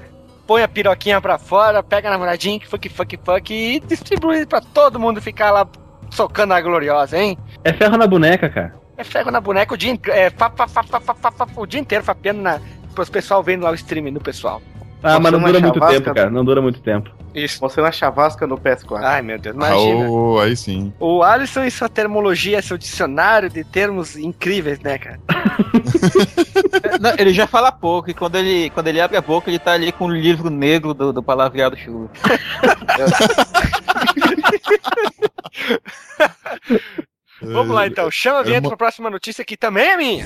[0.47, 4.61] põe a piroquinha pra fora, pega a namoradinha, que fuck, fuck, fuck, e distribui pra
[4.61, 5.67] todo mundo ficar lá
[6.09, 7.37] socando a gloriosa, hein?
[7.65, 8.73] É ferro na boneca, cara.
[8.97, 12.59] É ferro na boneca o dia, é, fa, fa, fa, o dia inteiro, fapeando na,
[12.95, 14.61] pros pessoal vendo lá o streaming do pessoal.
[15.01, 16.01] Ah, mas não dura muito chavasca?
[16.01, 16.29] tempo, cara.
[16.29, 17.09] Não dura muito tempo.
[17.33, 17.59] Isso.
[17.61, 19.01] Você na chavasca no PS4.
[19.03, 20.09] Ai, meu Deus, Ah, imagina.
[20.09, 20.93] ô, aí sim.
[20.99, 25.19] O Alisson e sua termologia, seu dicionário de termos incríveis, né, cara?
[26.99, 29.71] Não, ele já fala pouco, e quando ele, quando ele abre a boca, ele tá
[29.73, 32.09] ali com o livro negro do, do palavreado chulo.
[37.41, 40.25] Vamos lá então, chama a vinheta mo- pra próxima notícia que também é minha.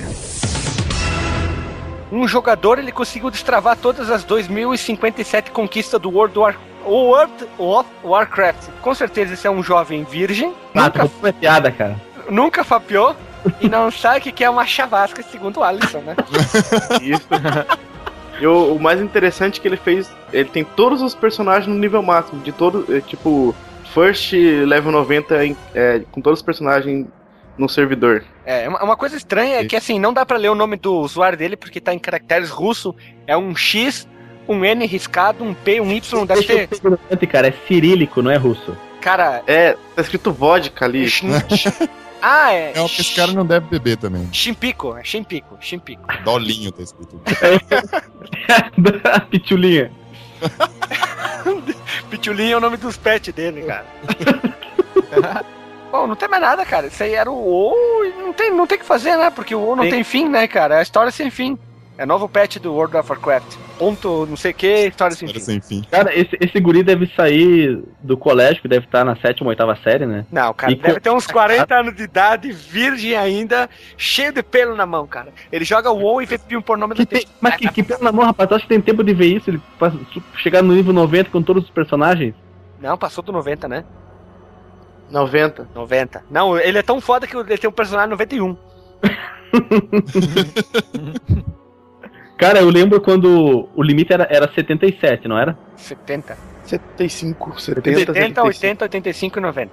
[2.12, 8.68] Um jogador ele conseguiu destravar todas as 2057 conquistas do World War World of Warcraft.
[8.82, 11.96] Com certeza esse é um jovem virgem, Ah, nunca, tu é piada, cara.
[12.28, 13.16] nunca fapeou
[13.60, 16.14] e não sabe o que que é uma chavasca, segundo o Alisson, né?
[17.02, 17.26] Isso.
[18.40, 20.10] E o, o mais interessante é que ele fez.
[20.32, 22.42] Ele tem todos os personagens no nível máximo.
[22.42, 22.84] De todo.
[22.94, 23.54] é, tipo,
[23.94, 27.06] First level 90 em- é, com todos os personagens
[27.56, 28.24] no servidor.
[28.44, 30.94] É, uma uma coisa estranha é que assim, não dá pra ler o nome do
[31.00, 32.94] usuário dele porque tá em caracteres russo.
[33.26, 34.08] É um X,
[34.48, 36.68] um N riscado, um P, um Y, deve ter.
[37.28, 38.76] Cara, é cirílico, não é russo.
[39.00, 41.06] Cara, É, tá escrito vodka ali.
[42.22, 42.72] ah, é.
[42.74, 44.26] É o que esse cara não deve beber também.
[44.32, 46.02] Chimpico, é Chimpico, Chimpico.
[46.24, 47.20] Dolinho tá escrito.
[49.30, 49.92] Pitulinha.
[52.10, 53.86] Pitulinha é o nome dos pets dele, cara.
[55.94, 56.88] Bom, não tem mais nada, cara.
[56.88, 59.30] Isso aí era o O e não tem, não tem o que fazer, né?
[59.30, 59.92] Porque o O não Tem.
[59.92, 60.74] tem fim, né, cara?
[60.74, 61.56] É a história sem fim.
[61.96, 63.54] É novo pet do World of Warcraft.
[63.78, 65.44] Ponto, não sei o que, história sem Era fim.
[65.44, 65.82] sem fim.
[65.88, 70.04] Cara, esse, esse guri deve sair do colégio, que deve estar na sétima, oitava série,
[70.04, 70.26] né?
[70.32, 74.42] Não, cara, E deve co- ter uns 40 anos de idade, virgem ainda, cheio de
[74.42, 75.28] pelo na mão, cara.
[75.52, 77.82] Ele joga o WoW e vê filme por nome Que do tem- mas que, que
[77.84, 79.48] pelo na mão, rapaz, tu acha que tem tempo de ver isso?
[79.48, 79.60] Ele
[80.38, 82.34] chegar no nível 90 com todos os personagens?
[82.80, 83.84] Não, passou do 90, né?
[85.14, 85.68] 90.
[85.74, 86.24] 90.
[86.28, 88.56] Não, ele é tão foda que ele tem um personagem 91.
[92.36, 95.56] Cara, eu lembro quando o limite era, era 77, não era?
[95.76, 96.36] 70.
[96.64, 98.46] 75, 70, 70, 75.
[98.46, 99.72] 80, 85 e 90.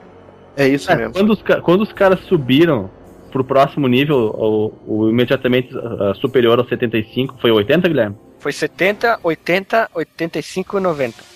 [0.57, 1.13] É isso É, mesmo.
[1.13, 2.89] quando, os, quando os caras subiram
[3.31, 8.15] pro próximo nível, o, o imediatamente ah, superior ao 75, foi 80, Guilherme?
[8.39, 11.30] Foi 70, 80, 85 e 90.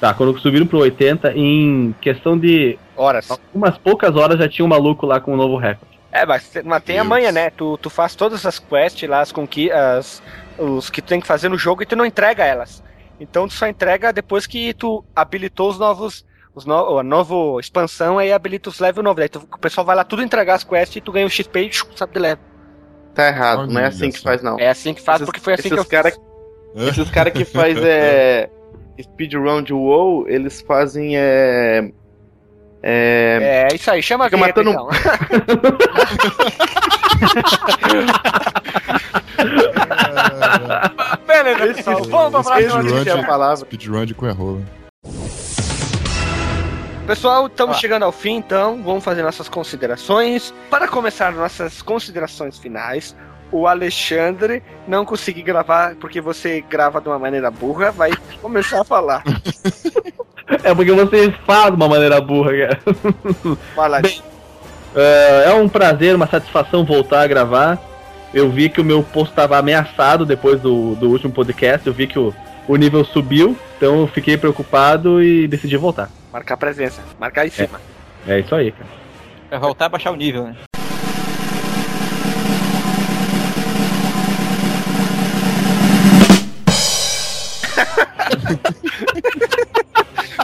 [0.00, 3.28] Tá, quando subiram pro 80, em questão de Horas.
[3.54, 5.98] umas poucas horas já tinha um maluco lá com um novo recorde.
[6.10, 7.08] É, mas, mas tem a Deus.
[7.08, 7.50] manha, né?
[7.50, 10.22] Tu, tu faz todas as quests lá, as conqui as,
[10.58, 12.82] os que tu tem que fazer no jogo e tu não entrega elas.
[13.20, 16.24] Então tu só entrega depois que tu habilitou os novos.
[16.54, 19.18] Os no, a nova expansão aí habilita os level novos.
[19.20, 21.60] Daí tu- o pessoal vai lá tudo entregar as quests e tu ganha o XP
[21.60, 22.44] e sabe de level.
[23.14, 24.30] Tá errado, não é assim que só.
[24.30, 24.58] faz, não.
[24.58, 26.20] É assim que faz, Esses- porque foi assim que eu cara, fiz.
[26.88, 28.48] Esses caras que faz é,
[29.02, 31.90] speedrun de WoW, eles fazem é,
[32.82, 34.88] é, É isso aí, chama a vinheta, matando- então.
[41.26, 42.02] Beleza, pessoal.
[42.04, 43.26] Vamos pra próxima Speedrun notícia.
[43.26, 43.56] palavra.
[43.56, 44.60] Speedrun de Coerrola.
[47.06, 47.80] Pessoal, estamos Ah.
[47.80, 50.54] chegando ao fim, então vamos fazer nossas considerações.
[50.70, 53.16] Para começar nossas considerações finais,
[53.52, 58.10] o Alexandre não conseguiu gravar porque você grava de uma maneira burra, vai
[58.40, 59.22] começar a falar.
[60.64, 62.80] É porque você fala de uma maneira burra, cara.
[63.74, 64.00] Fala.
[64.00, 64.20] Bem,
[64.96, 67.78] É, é um prazer, uma satisfação voltar a gravar.
[68.34, 71.86] Eu vi que o meu posto estava ameaçado depois do, do último podcast.
[71.86, 72.34] Eu vi que o,
[72.66, 76.10] o nível subiu, então eu fiquei preocupado e decidi voltar.
[76.32, 77.80] Marcar presença, marcar em cima.
[78.26, 78.90] É isso aí, cara.
[79.50, 80.56] Vai voltar a baixar o nível, né?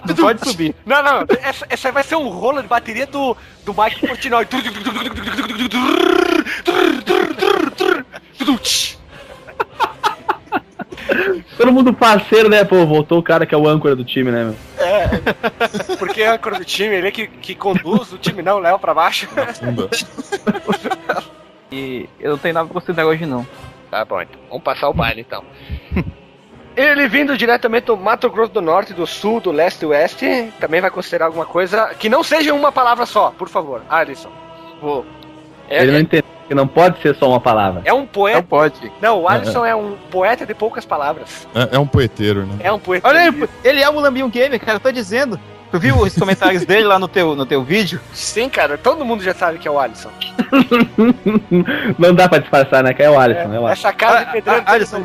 [0.07, 0.75] Não pode subir.
[0.85, 4.47] Não, não, essa, essa vai ser um rolo de bateria do, do Mike Portnoy.
[11.57, 12.65] Todo mundo parceiro, né?
[12.65, 14.57] Pô, voltou o cara que é o âncora do time, né, meu?
[15.99, 18.79] Porque é a cor do time, ele é que, que conduz o time, não, leva
[18.79, 19.29] pra baixo.
[21.73, 23.47] E eu não tenho nada pra considerar hoje, não.
[23.91, 24.41] Tá bom, então.
[24.49, 25.45] Vamos passar o baile, então.
[26.77, 30.81] Ele vindo diretamente do Mato Grosso do Norte, do Sul, do Leste e Oeste, também
[30.81, 33.83] vai considerar alguma coisa que não seja uma palavra só, por favor.
[33.89, 34.31] Alisson.
[34.81, 35.07] Vou.
[35.71, 37.81] É, Ele não é, entendeu que não pode ser só uma palavra.
[37.85, 38.43] é um Não poeta.
[38.43, 38.93] pode.
[39.01, 41.49] Não, o Alisson é um poeta de poucas palavras.
[41.55, 42.57] É, é um poeteiro, né?
[42.61, 43.09] É um poeta.
[43.09, 45.41] Olha aí, ele é o Mulambinho Gamer, cara, eu tô dizendo.
[45.73, 48.01] Tu viu os comentários dele lá no teu, no teu vídeo?
[48.13, 50.11] Sim, cara, todo mundo já sabe que é o Alisson.
[51.99, 52.93] não dá pra disfarçar, né?
[52.95, 53.89] Que é o Alisson, é, o Alisson.
[53.89, 55.03] Essa cara Ah, de pedreiro ah, Alisson.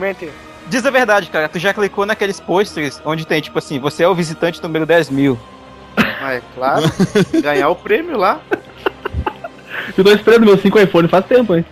[0.71, 4.07] Diz a verdade, cara, tu já clicou naqueles posters onde tem, tipo assim, você é
[4.07, 5.37] o visitante número 10 mil.
[5.97, 6.83] Ah, é claro.
[7.43, 8.39] Ganhar o prêmio lá.
[9.97, 11.65] Eu tô esperando meus 5 iPhone faz tempo, hein?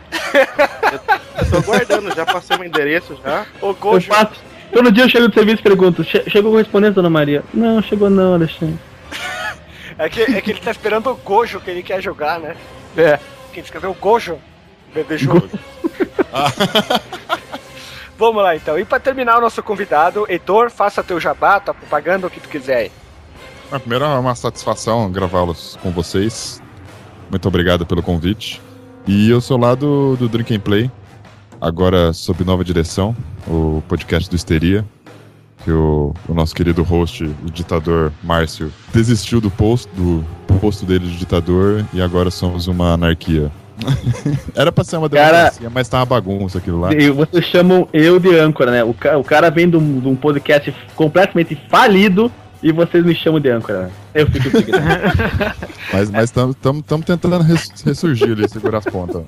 [1.42, 3.46] Eu tô guardando, já passei meu endereço já.
[3.62, 4.08] Ô, Eu Gojo.
[4.08, 4.34] faço.
[4.74, 7.42] Todo dia eu chego do serviço e pergunto: "Che- chegou o correspondente, dona Maria?
[7.54, 8.78] Não, chegou não, Alexandre.
[9.98, 12.54] É que, é que ele tá esperando o Gojo que ele quer jogar, né?
[12.98, 13.18] É.
[13.54, 14.38] Que ele escreveu Gojo.
[14.94, 15.50] Bebê jogo.
[18.20, 18.78] Vamos lá então.
[18.78, 22.50] E pra terminar o nosso convidado, Heitor, faça teu jabá, tua propaganda, o que tu
[22.50, 22.92] quiser aí.
[23.72, 26.62] Ah, Primeiro é uma satisfação gravá-los com vocês.
[27.30, 28.62] Muito obrigado pelo convite.
[29.08, 30.92] E eu sou lá do, do Drink and Play,
[31.62, 33.16] agora sob nova direção,
[33.48, 34.86] o podcast do Histeria.
[35.64, 40.26] Que o, o nosso querido host, o ditador Márcio, desistiu do posto, do
[40.60, 43.50] posto dele de ditador e agora somos uma anarquia.
[44.56, 46.94] Era pra ser uma Cara- democracia, mas tá uma bagunça aquilo lá.
[46.94, 48.84] E vocês chamam eu de âncora, né?
[48.84, 53.16] O, ca- o cara vem de um, de um podcast completamente falido e vocês me
[53.16, 53.92] chamam de âncora, né?
[54.14, 54.50] Eu fico.
[55.94, 56.56] Mas mas estamos
[57.06, 59.24] tentando res- ressurgir ali, segurar as pontas.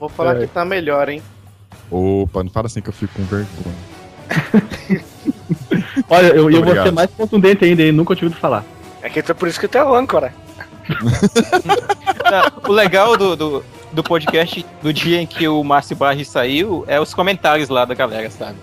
[0.00, 0.40] Vou falar É.
[0.40, 1.22] que tá melhor, hein?
[1.90, 3.76] Opa, não fala assim que eu fico com vergonha.
[6.10, 7.92] Olha, eu, eu vou ser mais contundente ainda, hein?
[7.92, 8.64] Nunca tive ouvido falar.
[9.02, 10.32] É que é por isso que tu é o âncora.
[12.30, 16.84] Não, o legal do, do, do podcast do dia em que o Márcio Barres saiu
[16.86, 18.56] é os comentários lá da galera, sabe?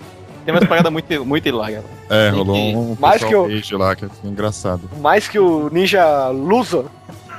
[0.44, 1.82] Tem umas paradas muito, muito hilárias.
[1.82, 2.16] lá.
[2.16, 4.88] É, rolou que- um mais que eu- rage lá que é engraçado.
[5.00, 6.90] Mais que o Ninja Luso.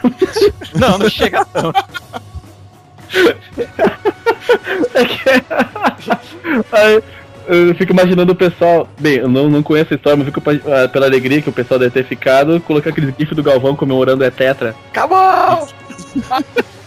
[0.75, 1.83] Não, não chega tanto.
[6.71, 7.03] Aí,
[7.47, 8.87] eu fico imaginando o pessoal.
[8.99, 11.79] Bem, eu não, não conheço a história, mas fico ah, pela alegria que o pessoal
[11.79, 14.75] deve ter ficado, colocar aqueles gifs do Galvão comemorando é tetra.
[14.89, 15.67] Acabou!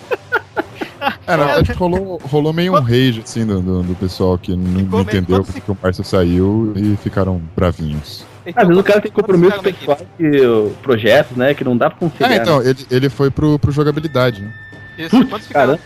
[1.26, 5.00] É, verdade, rolou, rolou meio um rage, assim, do, do, do pessoal que não Ficou
[5.00, 8.26] entendeu porque o Márcio saiu e ficaram bravinhos.
[8.54, 11.54] Às vezes o cara tem compromisso pessoal e uh, projetos, né?
[11.54, 12.36] Que não dá pra Ah, conciliar.
[12.42, 12.70] então, né?
[12.70, 14.52] ele, ele foi pro, pro jogabilidade, né?
[14.98, 15.76] Isso, quantos ficaram?
[15.76, 15.80] Cara,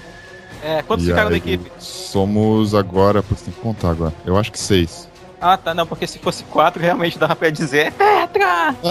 [0.65, 1.71] É, quantos E ficaram na aí, equipe?
[1.79, 4.15] Somos agora, putz, tem que contar agora.
[4.25, 5.07] Eu acho que seis.
[5.41, 8.75] Ah, tá, não, porque se fosse quatro, realmente dava pra dizer Tetra!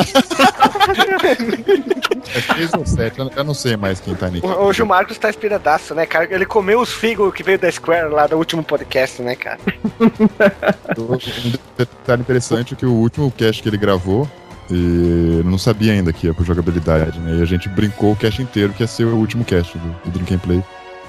[2.36, 4.46] É 6 ou 7, eu não sei mais quem tá nisso.
[4.46, 6.34] Hoje o Marcos tá inspiradaço, né, cara?
[6.34, 9.60] Ele comeu os figos que veio da Square lá do último podcast, né, cara?
[10.98, 14.28] Um detalhe interessante é que o último cast que ele gravou,
[14.70, 17.38] e eu não sabia ainda que ia por jogabilidade, né?
[17.38, 20.12] E a gente brincou o cast inteiro que ia ser o último cast do, do
[20.12, 20.64] Drink and Play.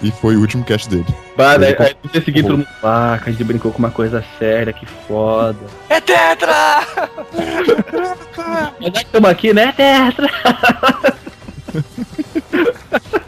[0.04, 1.06] E foi o último cast dele.
[1.34, 2.68] Bah, daí, Ele aí no dia seguinte todo mundo.
[2.82, 5.58] Ah, que a gente brincou com uma coisa séria, que foda.
[5.88, 6.86] É Tetra!
[8.78, 10.28] Mas já que estamos aqui, né, Tetra?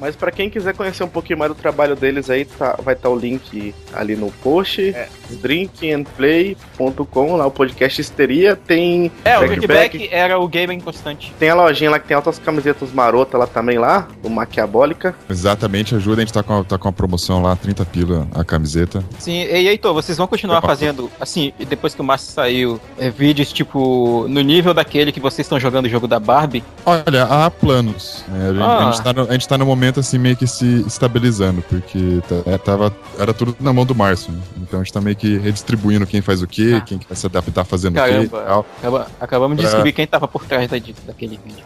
[0.00, 3.08] Mas pra quem quiser conhecer um pouquinho mais do trabalho deles aí, tá- vai estar
[3.08, 4.90] o link ali no post.
[4.90, 5.08] É.
[5.30, 8.56] drinkandplay.com, lá o podcast Histeria.
[8.56, 11.32] Tem, É, o Back Kickback era o Gamer Inconstante.
[11.38, 15.14] tem a lojinha lá que tem altas camisetas marotas lá também lá, do Maquiabólica.
[15.28, 18.44] Exatamente, ajuda, a gente tá com, a, tá com a promoção lá, 30 pila a
[18.44, 19.04] camiseta.
[19.18, 20.68] Sim, e Heitor, vocês vão continuar Opa.
[20.68, 25.44] fazendo, assim, depois que o Márcio saiu, é, vídeos tipo no nível daquele que vocês
[25.46, 26.64] estão jogando o jogo da Barbie?
[26.86, 28.24] Olha, há planos.
[28.28, 28.48] né?
[28.48, 28.78] A, gente, Ah.
[28.78, 32.20] a gente tá no, a gente tá no momento assim meio que se estabilizando, porque
[32.28, 34.32] tá- é, tava, era tudo na mão do Márcio.
[34.32, 34.40] né?
[34.58, 36.80] Então a gente tá meio que redistribuindo quem faz o quê, Ah.
[36.80, 38.40] quem que vai se adaptar fazendo o quê Caramba.
[38.42, 38.66] tal.
[38.78, 41.64] Acaba- acabamos de Pra- descobrir quem tava por trás da, daquele vídeo.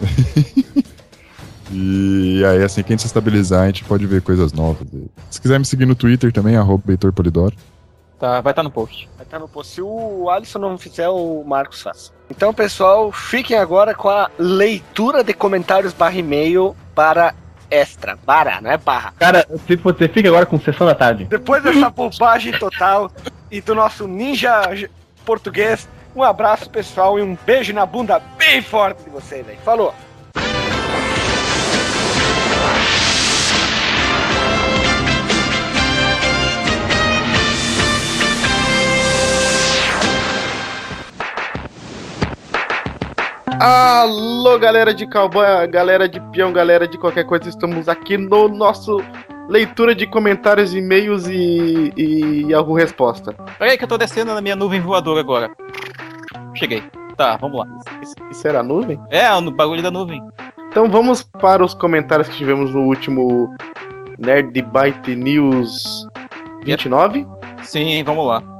[1.70, 4.86] E aí, assim que a gente se estabilizar, a gente pode ver coisas novas.
[5.28, 7.54] Se quiser me seguir no Twitter também, arroba Heitor Polidoro.
[8.18, 9.06] Tá, vai estar no post.
[9.16, 9.74] Vai estar no post.
[9.74, 12.10] Se o Alisson não fizer, o Marcos faz.
[12.30, 17.34] Então, pessoal, fiquem agora com a leitura de comentários barra e-mail para
[17.70, 18.18] extra.
[18.24, 19.12] Barra, não é barra.
[19.18, 21.24] Cara, se você fica agora com sessão da tarde.
[21.24, 23.10] Depois dessa bobagem total
[23.50, 24.62] e do nosso ninja
[25.24, 29.56] português, um abraço pessoal e um beijo na bunda bem forte de vocês aí.
[29.64, 29.94] Falou!
[43.60, 49.02] Alô, galera de cowboy, galera de peão, galera de qualquer coisa, estamos aqui no nosso
[49.48, 53.32] leitura de comentários, e-mails e, e Yahoo Resposta.
[53.58, 55.50] Peraí que eu tô descendo na minha nuvem voadora agora.
[56.54, 56.84] Cheguei.
[57.16, 57.66] Tá, vamos lá.
[58.00, 59.00] Isso, isso era a nuvem?
[59.10, 60.22] É, no bagulho da nuvem.
[60.68, 63.52] Então vamos para os comentários que tivemos no último
[64.18, 66.06] Nerd Byte News
[66.64, 67.26] 29.
[67.62, 68.57] Sim, vamos lá.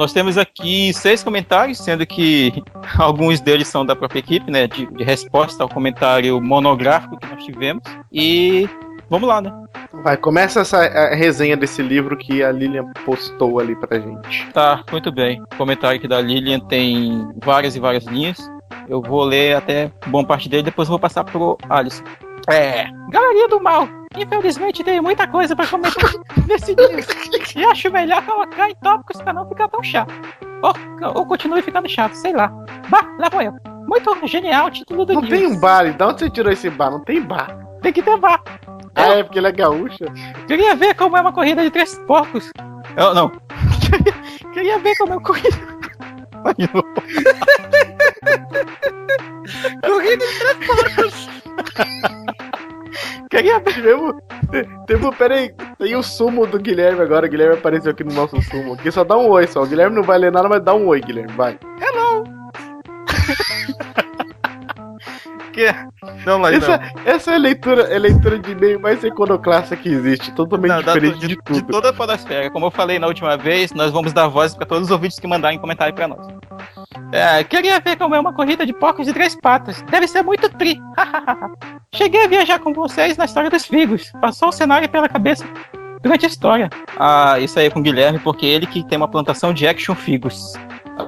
[0.00, 2.54] Nós temos aqui seis comentários, sendo que
[2.98, 4.66] alguns deles são da própria equipe, né?
[4.66, 7.82] De, de resposta ao comentário monográfico que nós tivemos.
[8.10, 8.66] E
[9.10, 9.52] vamos lá, né?
[10.02, 14.50] Vai, começa essa a resenha desse livro que a Lilian postou ali pra gente.
[14.54, 15.38] Tá, muito bem.
[15.42, 18.50] O comentário aqui da Lilian tem várias e várias linhas.
[18.88, 22.04] Eu vou ler até boa parte dele, depois eu vou passar pro Alisson.
[22.48, 23.99] É, Galeria do Mal.
[24.16, 26.12] Infelizmente tem muita coisa pra comentar
[26.48, 27.00] nesse livro.
[27.54, 30.12] E acho melhor colocar em tópicos pra não ficar tão chato.
[30.62, 30.74] Ou,
[31.14, 32.48] ou continue ficando chato, sei lá.
[32.88, 33.52] Bah, lá vou eu.
[33.86, 36.90] Muito genial o título do Não tem um bar, de onde você tirou esse bar?
[36.90, 37.56] Não tem bar.
[37.82, 38.42] Tem que ter bar.
[38.96, 40.06] Ah, é porque ele é gaúcha.
[40.46, 42.50] Queria ver como é uma corrida de três porcos.
[42.96, 43.30] Eu, não.
[44.52, 45.56] Queria ver como é uma corrida.
[49.82, 51.28] Corrida de três porcos!
[53.30, 53.72] Queria te-
[54.86, 57.26] teve, peraí, tem o sumo do Guilherme agora.
[57.26, 58.74] O Guilherme apareceu aqui no nosso sumo.
[58.74, 59.62] Aqui só dá um oi só.
[59.62, 61.32] O Guilherme não vai ler nada, mas dá um oi, Guilherme.
[61.34, 61.58] Vai.
[65.52, 65.66] Que...
[66.24, 69.88] Não, mas Essa, essa é a leitura, é a leitura de e-mail mais iconoclasta que
[69.88, 70.30] existe.
[70.32, 71.66] Totalmente Não, da- diferente de, de, de tudo.
[71.72, 72.48] toda a podosfera.
[72.50, 75.26] Como eu falei na última vez, nós vamos dar voz para todos os ouvintes que
[75.26, 76.24] mandarem comentário para nós.
[77.12, 79.82] É, queria ver como é uma corrida de porcos de três patas.
[79.82, 80.80] Deve ser muito tri.
[81.94, 84.12] Cheguei a viajar com vocês na história dos figos.
[84.20, 85.44] Passou o cenário pela cabeça
[86.02, 86.70] durante a história.
[86.98, 89.94] Ah, isso aí é com o Guilherme, porque ele que tem uma plantação de action
[89.94, 90.54] figos.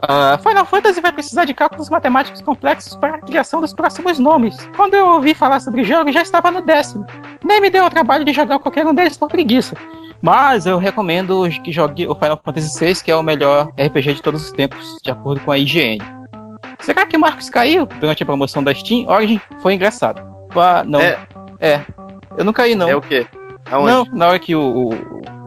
[0.08, 4.56] Ah, Final Fantasy vai precisar de cálculos matemáticos complexos para a criação dos próximos nomes.
[4.76, 7.06] Quando eu ouvi falar sobre o jogo, já estava no décimo.
[7.44, 9.76] Nem me deu o trabalho de jogar qualquer um deles por preguiça.
[10.22, 14.22] Mas eu recomendo que jogue o Final Fantasy VI, que é o melhor RPG de
[14.22, 15.98] todos os tempos, de acordo com a IGN.
[16.78, 19.08] Será que o Marcos caiu durante a promoção da Steam?
[19.08, 20.22] Origin foi engraçado.
[20.54, 21.00] Ah, não.
[21.00, 21.18] É.
[21.60, 21.80] É.
[22.38, 22.88] Eu não caí, não.
[22.88, 23.26] É o quê?
[23.70, 23.90] Aonde?
[23.90, 24.90] Não, na hora que o, o,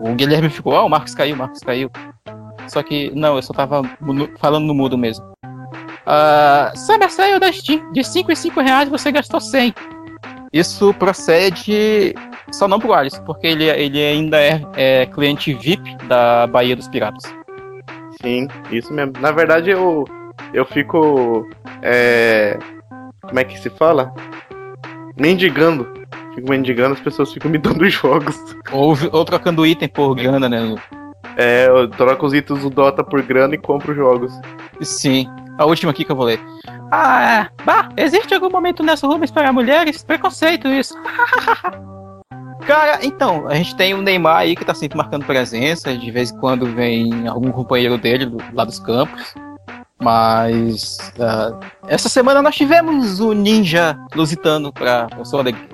[0.01, 1.89] o Guilherme ficou, ah, o Marcos caiu, o Marcos caiu.
[2.67, 3.81] Só que, não, eu só tava
[4.39, 5.25] falando no mudo mesmo.
[6.05, 9.73] Ah, Summer Sale da Steam, de 5 em 5 reais você gastou 100.
[10.55, 12.15] Isso procede
[12.49, 16.87] só não pro Alisson, porque ele, ele ainda é, é cliente VIP da Bahia dos
[16.87, 17.23] Piratas.
[18.21, 19.11] Sim, isso mesmo.
[19.19, 20.05] Na verdade, eu,
[20.53, 21.45] eu fico.
[21.81, 22.57] É,
[23.21, 24.13] como é que se fala?
[25.19, 25.85] Mendigando.
[26.33, 28.39] Fico mendigando, as pessoas ficam me dando jogos.
[28.71, 30.73] Ou, ou trocando item por grana, né?
[31.35, 34.31] É, eu troco os itens do Dota por grana e compro jogos.
[34.79, 35.27] Sim.
[35.57, 36.39] A última aqui que eu vou ler.
[36.91, 40.03] Ah, bah, existe algum momento nessa Rubens para mulheres?
[40.03, 40.95] Preconceito isso.
[42.65, 46.31] Cara, então, a gente tem o Neymar aí que tá sempre marcando presença, de vez
[46.31, 49.35] em quando vem algum companheiro dele do, lá dos campos.
[50.01, 55.69] Mas uh, essa semana nós tivemos o Ninja Lusitano pra, pra sua alegria.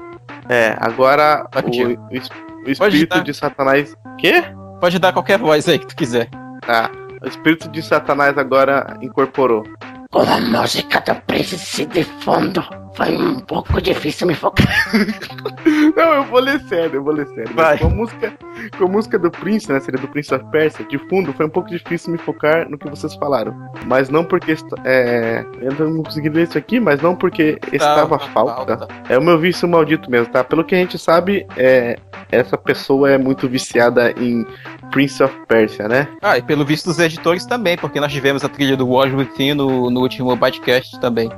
[0.50, 3.96] É, agora o, o o espírito de Satanás.
[4.18, 4.44] Quê?
[4.80, 6.30] Pode dar qualquer voz aí que tu quiser.
[6.68, 6.90] Ah,
[7.22, 9.64] o espírito de Satanás agora incorporou.
[10.12, 12.62] Com a música do Prince de fundo,
[12.96, 14.68] foi um pouco difícil me focar.
[15.96, 17.54] Não, eu vou ler sério, eu vou ler sério.
[17.54, 17.78] Vai.
[17.78, 18.34] Com a música,
[18.78, 19.80] com a música do Prince, né?
[19.80, 22.90] Seria do Prince of Persia, de fundo, foi um pouco difícil me focar no que
[22.90, 23.56] vocês falaram.
[23.86, 24.52] Mas não porque.
[24.52, 28.78] est- É, eu não consegui ler isso aqui, mas não porque estava Tá, falta.
[28.78, 28.88] falta.
[29.08, 30.44] É o meu vício maldito mesmo, tá?
[30.44, 31.98] Pelo que a gente sabe, é,
[32.32, 34.46] essa pessoa é muito viciada em
[34.92, 36.08] Prince of Persia, né?
[36.22, 39.90] Ah, e pelo visto dos editores também, porque nós tivemos a trilha do Within no,
[39.90, 41.30] no último Bytecast também.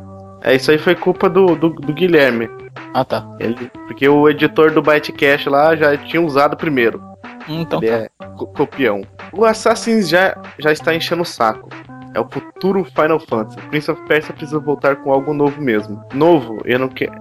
[0.44, 2.50] É, isso aí foi culpa do, do, do Guilherme.
[2.94, 3.26] Ah, tá.
[3.40, 7.02] Ele, porque o editor do Bytecast lá já tinha usado primeiro.
[7.48, 7.98] Então Ele tá.
[7.98, 9.02] é co- copião.
[9.32, 11.70] O Assassin's já, já está enchendo o saco.
[12.14, 13.58] É o futuro Final Fantasy.
[13.70, 16.04] Prince of Persia precisa voltar com algo novo mesmo.
[16.14, 17.14] Novo, eu não quero.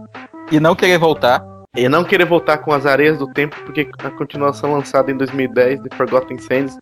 [0.50, 1.42] E não querer voltar.
[1.74, 5.82] E não querer voltar com as areias do tempo, porque a continuação lançada em 2010
[5.82, 6.76] de Forgotten Sands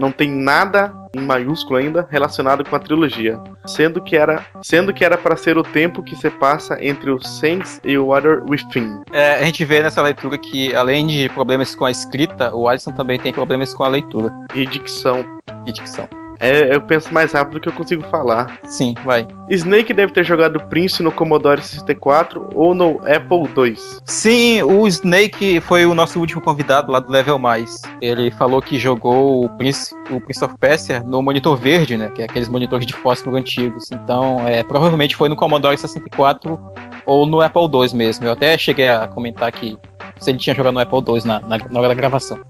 [0.00, 5.04] não tem nada em maiúsculo ainda relacionado com a trilogia, sendo que era sendo que
[5.04, 9.02] era para ser o tempo que se passa entre o Sands e o Water Within.
[9.12, 12.90] É, a gente vê nessa leitura que, além de problemas com a escrita, o Alisson
[12.90, 15.24] também tem problemas com a leitura E dicção.
[15.66, 16.08] e dicção.
[16.42, 18.58] É, eu penso mais rápido que eu consigo falar.
[18.64, 19.28] Sim, vai.
[19.48, 23.76] Snake deve ter jogado Prince no Commodore 64 ou no Apple II.
[24.04, 27.80] Sim, o Snake foi o nosso último convidado lá do Level Mais.
[28.00, 32.10] Ele falou que jogou o Prince, o Prince of Persia no monitor verde, né?
[32.12, 33.92] Que é aqueles monitores de fósforo antigos.
[33.92, 36.58] Então, é, provavelmente foi no Commodore 64
[37.06, 38.26] ou no Apple II mesmo.
[38.26, 39.78] Eu até cheguei a comentar que
[40.18, 42.40] se ele tinha jogado no Apple II na, na, na hora da gravação.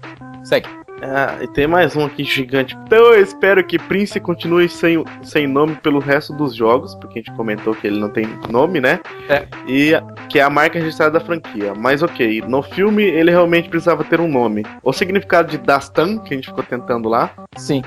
[0.43, 0.67] Segue.
[1.01, 2.77] Ah, e tem mais um aqui gigante.
[2.85, 7.21] Então eu espero que Prince continue sem, sem nome pelo resto dos jogos, porque a
[7.21, 8.99] gente comentou que ele não tem nome, né?
[9.27, 9.45] É.
[9.67, 9.91] E
[10.29, 11.73] que é a marca registrada da franquia.
[11.75, 14.65] Mas ok, no filme ele realmente precisava ter um nome.
[14.81, 17.81] O significado de Dastan, que a gente ficou tentando lá, Sim.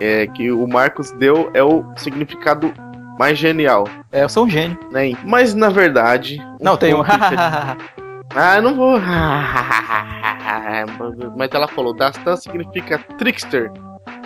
[0.00, 2.72] é que o Marcos deu é o significado
[3.18, 3.88] mais genial.
[4.12, 4.78] É, eu sou um gênio.
[4.90, 5.12] Né?
[5.24, 6.44] Mas na verdade.
[6.60, 7.02] Não, tem um.
[8.34, 8.98] Ah, não vou.
[11.36, 13.70] Mas ela falou: Dastan significa trickster,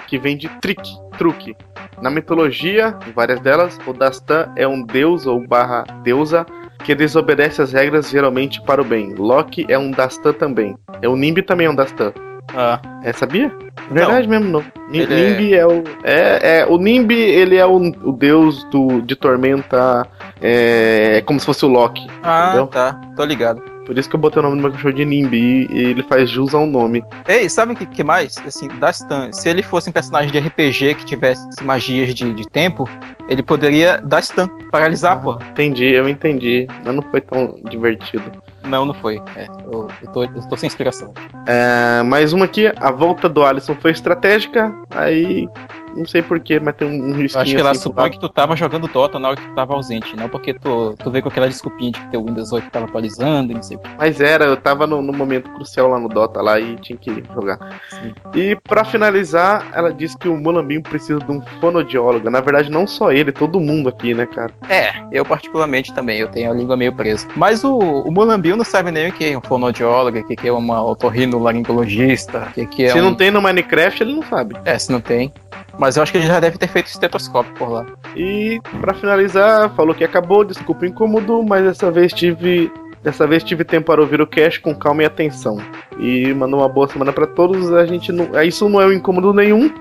[0.06, 0.82] que vem de trick,
[1.16, 1.56] truque.
[2.00, 6.46] Na mitologia, em várias delas, o Dastan é um deus ou barra deusa
[6.82, 9.14] que desobedece as regras geralmente para o bem.
[9.14, 10.76] Loki é um Dastan também.
[11.02, 12.12] É o Nimbi também é um Dastan.
[12.56, 13.52] Ah, É, sabia?
[13.90, 14.64] Verdade mesmo, não.
[14.88, 15.66] Ni- Ele é- Nimbi é...
[15.66, 15.84] o.
[16.02, 20.06] É, é, o Nimbi, ele é o, o deus do, de tormenta.
[20.40, 22.06] É, é como se fosse o Loki.
[22.22, 22.66] ah Entendeu?
[22.66, 22.98] tá.
[23.14, 23.62] Tô ligado.
[23.90, 26.30] Por isso que eu botei o nome do meu cachorro de Nimbi e ele faz
[26.30, 27.02] jus ao nome.
[27.26, 28.38] Ei, sabe o que, que mais?
[28.46, 32.88] Assim, Dastan, se ele fosse um personagem de RPG que tivesse magias de, de tempo,
[33.28, 35.36] ele poderia Dastan, paralisar, pô.
[35.50, 36.68] Entendi, eu entendi.
[36.84, 38.30] Mas não foi tão divertido.
[38.64, 39.20] Não, não foi.
[39.34, 41.12] É, eu, eu, tô, eu tô sem inspiração.
[41.44, 44.72] É, mais uma aqui, a volta do Alisson foi estratégica.
[44.90, 45.48] Aí.
[45.96, 48.28] Não sei porquê, mas tem um, Eu risquinho acho que ela assim supõe que tu
[48.28, 51.28] tava jogando Dota na hora que tu tava ausente, não porque tu, tu veio com
[51.28, 53.88] aquela desculpinha de que teu Windows 8 tava atualizando não sei o que.
[53.98, 57.22] Mas era, eu tava no, no momento crucial lá no Dota lá e tinha que
[57.34, 57.80] jogar.
[57.90, 58.14] Sim.
[58.34, 62.30] E pra finalizar, ela disse que o Mulambinho precisa de um fonoaudiólogo.
[62.30, 64.52] Na verdade, não só ele, todo mundo aqui, né, cara?
[64.68, 67.26] É, eu particularmente também, eu tenho a língua meio presa.
[67.36, 70.52] Mas o, o Mulambinho não sabe nem o que é um fonoaudiólogo, o que é
[70.52, 73.02] uma otorrinolaringologista, o que que é Se um...
[73.02, 74.56] não tem no Minecraft, ele não sabe.
[74.64, 75.32] É, se não tem.
[75.78, 77.86] Mas eu acho que ele já deve ter feito estetoscópio por lá.
[78.16, 82.70] E pra finalizar, falou que acabou, desculpa o incômodo, mas dessa vez tive.
[83.02, 85.56] Dessa vez tive tempo para ouvir o cast com calma e atenção.
[85.98, 87.72] E mandou uma boa semana pra todos.
[87.72, 88.38] A gente não.
[88.38, 89.72] é, Isso não é um incômodo nenhum.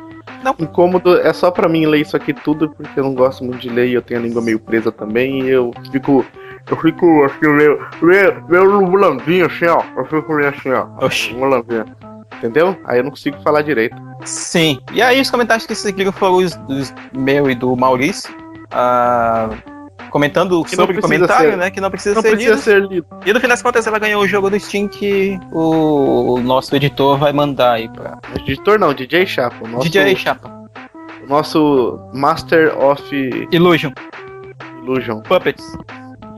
[0.42, 0.56] Não.
[0.58, 3.70] Incômodo é só pra mim ler isso aqui tudo, porque eu não gosto muito de
[3.70, 5.42] ler e eu tenho a língua meio presa também.
[5.44, 6.26] E eu fico.
[6.70, 7.86] Eu fico assim, meio.
[8.02, 9.82] meio, meio mulambinho assim, ó.
[9.98, 10.88] Eu fico meio assim, ó.
[11.04, 11.36] Oxi.
[12.38, 12.78] Entendeu?
[12.86, 13.98] Aí eu não consigo falar direito.
[14.26, 14.80] Sim.
[14.94, 18.34] E aí os comentários que seguiram foram os, os meu e do Maurício.
[18.72, 19.50] ah,
[20.10, 21.70] comentando Que sobre o comentário, ser- né?
[21.70, 22.62] Que não precisa Não ser precisa lido.
[22.64, 23.08] ser lido.
[23.26, 26.76] E no fim das contas ela ganhou o jogo do Steam que o, o nosso
[26.76, 29.68] editor vai mandar aí pra Editor não, DJ Chapa.
[29.68, 30.52] Nosso, DJ Chapa.
[31.28, 33.04] Nosso Master of
[33.52, 33.92] Illusion.
[34.82, 35.22] Illusion.
[35.22, 35.64] Puppets.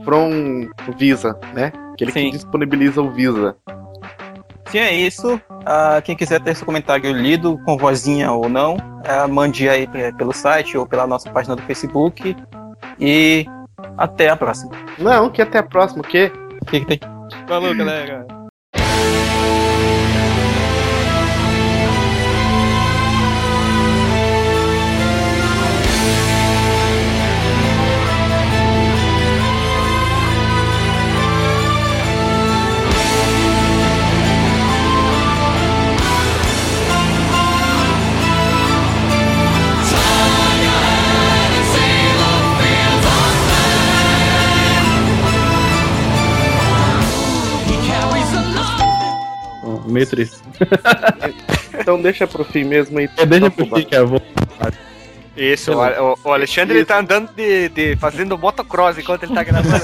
[0.04, 0.68] From
[0.98, 1.72] Visa, né?
[1.94, 2.24] Aquele Sim.
[2.26, 3.56] que disponibiliza o Visa.
[4.72, 5.40] Sim, é isso.
[5.66, 10.12] Ah, quem quiser ter seu comentário lido, com vozinha ou não, ah, mande aí pe-
[10.14, 12.34] pelo site ou pela nossa página do Facebook.
[12.98, 13.46] E
[13.96, 14.72] até a próxima.
[14.98, 16.32] Não, que até a próxima, o quê?
[16.62, 17.00] O que, que tem?
[17.46, 18.26] Falou, galera.
[49.92, 50.38] Meio triste.
[51.74, 53.08] Então deixa pro fim mesmo aí.
[53.16, 54.20] É, deixa pro fim, que eu vou.
[55.34, 59.80] Isso, o, o Alexandre ele tá andando de, de- fazendo motocross enquanto ele tá gravando.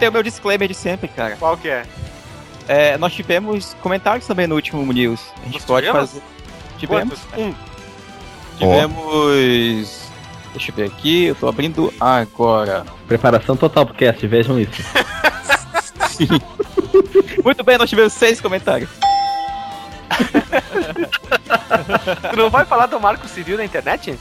[0.00, 1.36] Tem o meu disclaimer de sempre, cara.
[1.36, 1.84] Qual que é?
[2.66, 5.20] É, nós tivemos comentários também no último news.
[5.42, 6.10] A gente Nós pode tivemos?
[6.10, 6.22] fazer.
[6.78, 7.20] Tivemos.
[7.30, 7.38] Quantos?
[7.38, 7.54] Um.
[8.58, 10.04] Tivemos.
[10.52, 12.84] Deixa eu ver aqui, eu tô abrindo agora.
[13.06, 14.70] Preparação total pro cast, vejam isso.
[17.44, 18.90] Muito bem, nós tivemos seis comentários.
[22.30, 24.18] Tu não vai falar do Marco Civil na internet?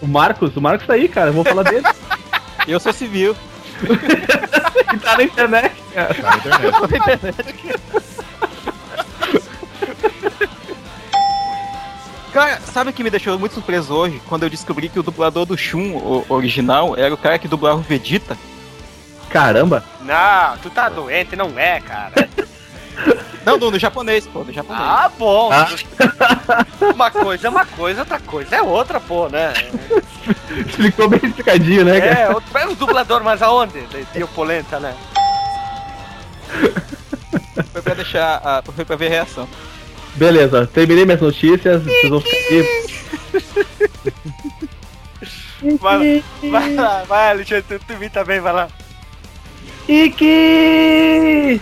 [0.00, 1.86] O Marcos, o Marcos tá aí, cara, eu vou falar dele.
[2.66, 3.34] Eu sou civil.
[3.80, 5.74] que tá na internet.
[5.92, 6.14] cara.
[6.14, 7.80] Tá na internet.
[12.32, 14.22] Cara, sabe o que me deixou muito surpreso hoje?
[14.28, 17.78] Quando eu descobri que o dublador do Shun, o original, era o cara que dublava
[17.78, 18.38] o Vegeta.
[19.30, 19.84] Caramba.
[20.00, 22.12] Não, tu tá doente, não é, cara.
[23.46, 24.84] Não, no, no japonês, pô, no japonês.
[24.84, 25.48] Ah, bom.
[25.50, 25.66] Ah.
[26.94, 29.54] Uma coisa é uma coisa, outra coisa é outra, pô, né?
[30.68, 32.12] Explicou bem explicadinho, né, cara?
[32.20, 33.80] É, outro, é o dublador, mas aonde?
[33.86, 34.94] De, de polenta, né?
[37.72, 38.42] Foi pra deixar.
[38.44, 39.48] a- foi pra ver a reação.
[40.16, 42.86] Beleza, terminei minhas notícias, vocês vão ficar aí.
[45.80, 48.68] Vai, vai lá, vai, Alexandre, tu, tu me também, vai lá.
[49.90, 51.60] Iki!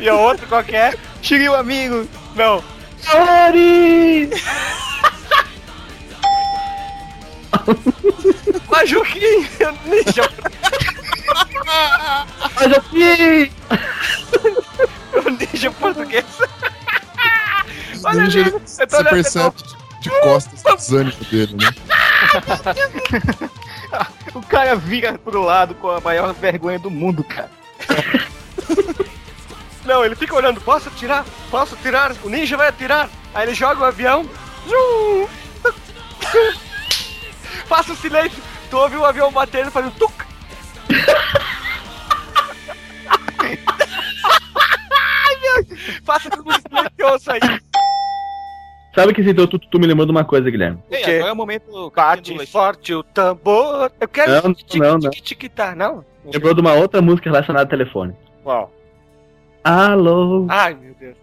[0.00, 0.94] E o outro qual que é?
[1.20, 2.08] Shiryu, amigo!
[2.34, 2.64] Não.
[3.12, 4.30] Ori!
[8.70, 9.46] Majuquinho,
[9.84, 10.22] ninja,
[12.58, 13.52] Majoki!
[15.12, 16.24] o ninja português.
[18.02, 19.54] Olha Ninja, ali, tô Você de percebe
[20.00, 21.68] de costas o desânimo dele, né?
[24.34, 27.50] O cara vira pro lado com a maior vergonha do mundo, cara.
[29.84, 31.24] Não, ele fica olhando, posso atirar?
[31.50, 32.12] Posso atirar?
[32.22, 33.10] O ninja vai atirar.
[33.34, 34.24] Aí ele joga o avião.
[34.66, 35.28] Zum.
[37.66, 38.42] Faça o silêncio.
[38.70, 40.12] Tu ouve o avião batendo e faz um tuc.
[44.92, 45.66] Ai, meu.
[46.04, 47.40] Faça tudo silencioso aí.
[48.94, 50.78] Sabe que então tu, tu me lembrou de uma coisa, Guilherme?
[50.90, 51.10] Ei, quê?
[51.12, 51.92] agora é o momento.
[51.94, 53.90] Bate forte o tambor.
[53.98, 55.10] Eu quero Não, tic, não, não.
[55.10, 56.04] tic, tic, tá, não?
[56.24, 58.14] Lembrou de uma outra música relacionada ao telefone.
[58.44, 58.70] Qual?
[59.64, 61.16] Alô, Ai, meu Deus.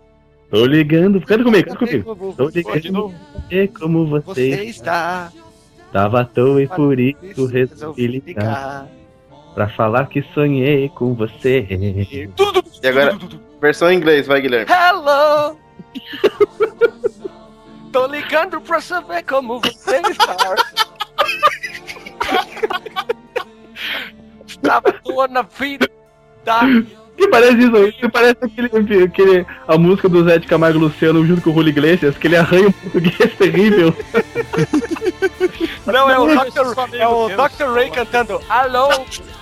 [0.49, 1.21] tô ligando.
[1.21, 2.33] Canta comigo, canta comigo.
[2.35, 2.79] Tô ligando.
[2.81, 3.13] de novo.
[3.51, 4.23] E como você,
[4.55, 5.31] Você está.
[5.91, 8.25] tava à toa e por isso resolvi ligar.
[8.25, 8.87] ligar.
[9.53, 11.67] Pra falar que sonhei com você.
[12.35, 13.17] Tudo, tudo, E agora-.
[13.61, 14.71] Versão em inglês, vai, Guilherme.
[14.71, 15.57] Hello!
[17.91, 20.37] Tô ligando pra saber como você está.
[24.45, 25.89] Estava à toa na vida.
[26.45, 26.61] Tá?
[27.17, 31.41] Que parece isso, que parece aquele, aquele, a música do Zé de Camargo Luciano junto
[31.41, 33.93] com o Julio Iglesias, que ele arranha um português terrível.
[35.85, 36.95] Não, é o Dr.
[36.95, 37.73] É o Dr.
[37.73, 38.87] Ray cantando Alô!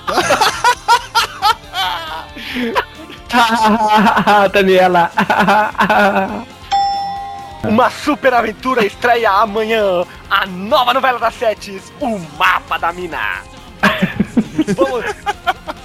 [4.52, 5.12] Daniela.
[7.64, 10.06] Uma super aventura estreia amanhã.
[10.30, 13.42] A nova novela das sete, O Mapa da Mina.
[14.76, 15.06] Vamos.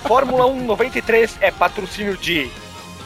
[0.07, 2.51] Fórmula 1 93 é patrocínio de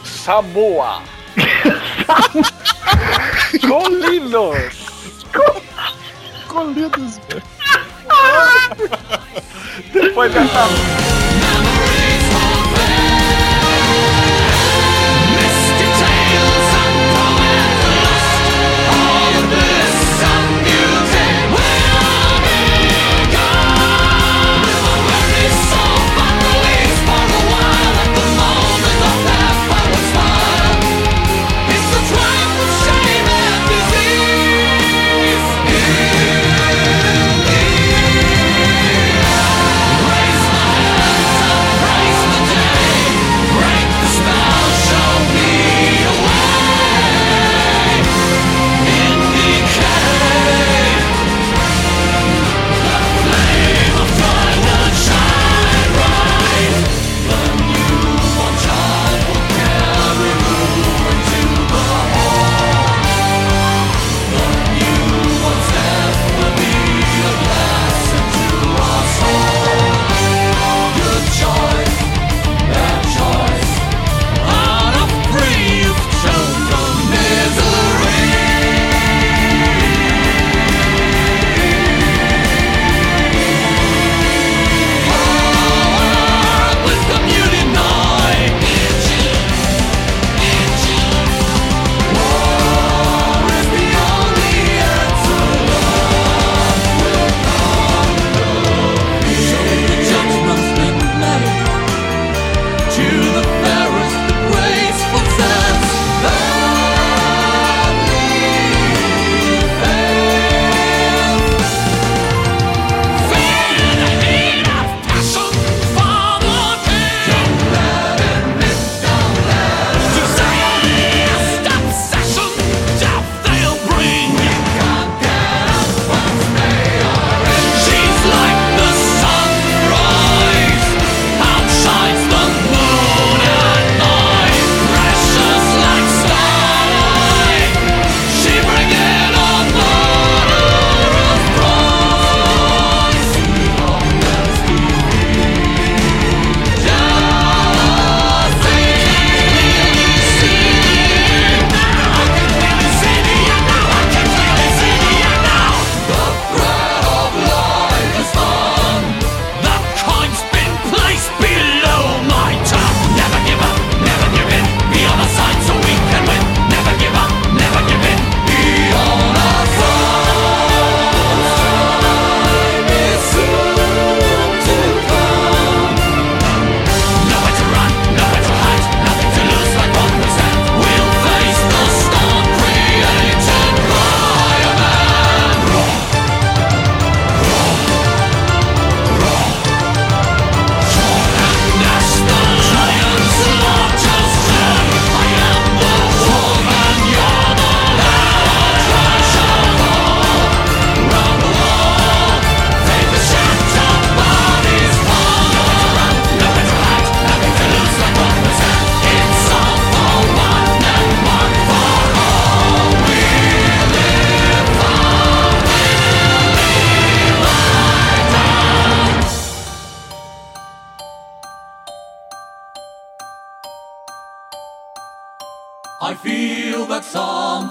[0.03, 1.01] Samoa.
[3.61, 4.87] Colinos.
[6.47, 7.19] Colinos,
[9.93, 10.67] Depois dessa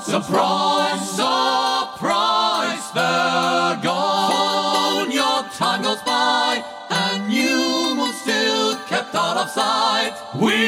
[0.07, 5.11] surprise, surprise, they're gone.
[5.11, 10.15] Your time goes by, and you move still kept out of sight.
[10.37, 10.66] We.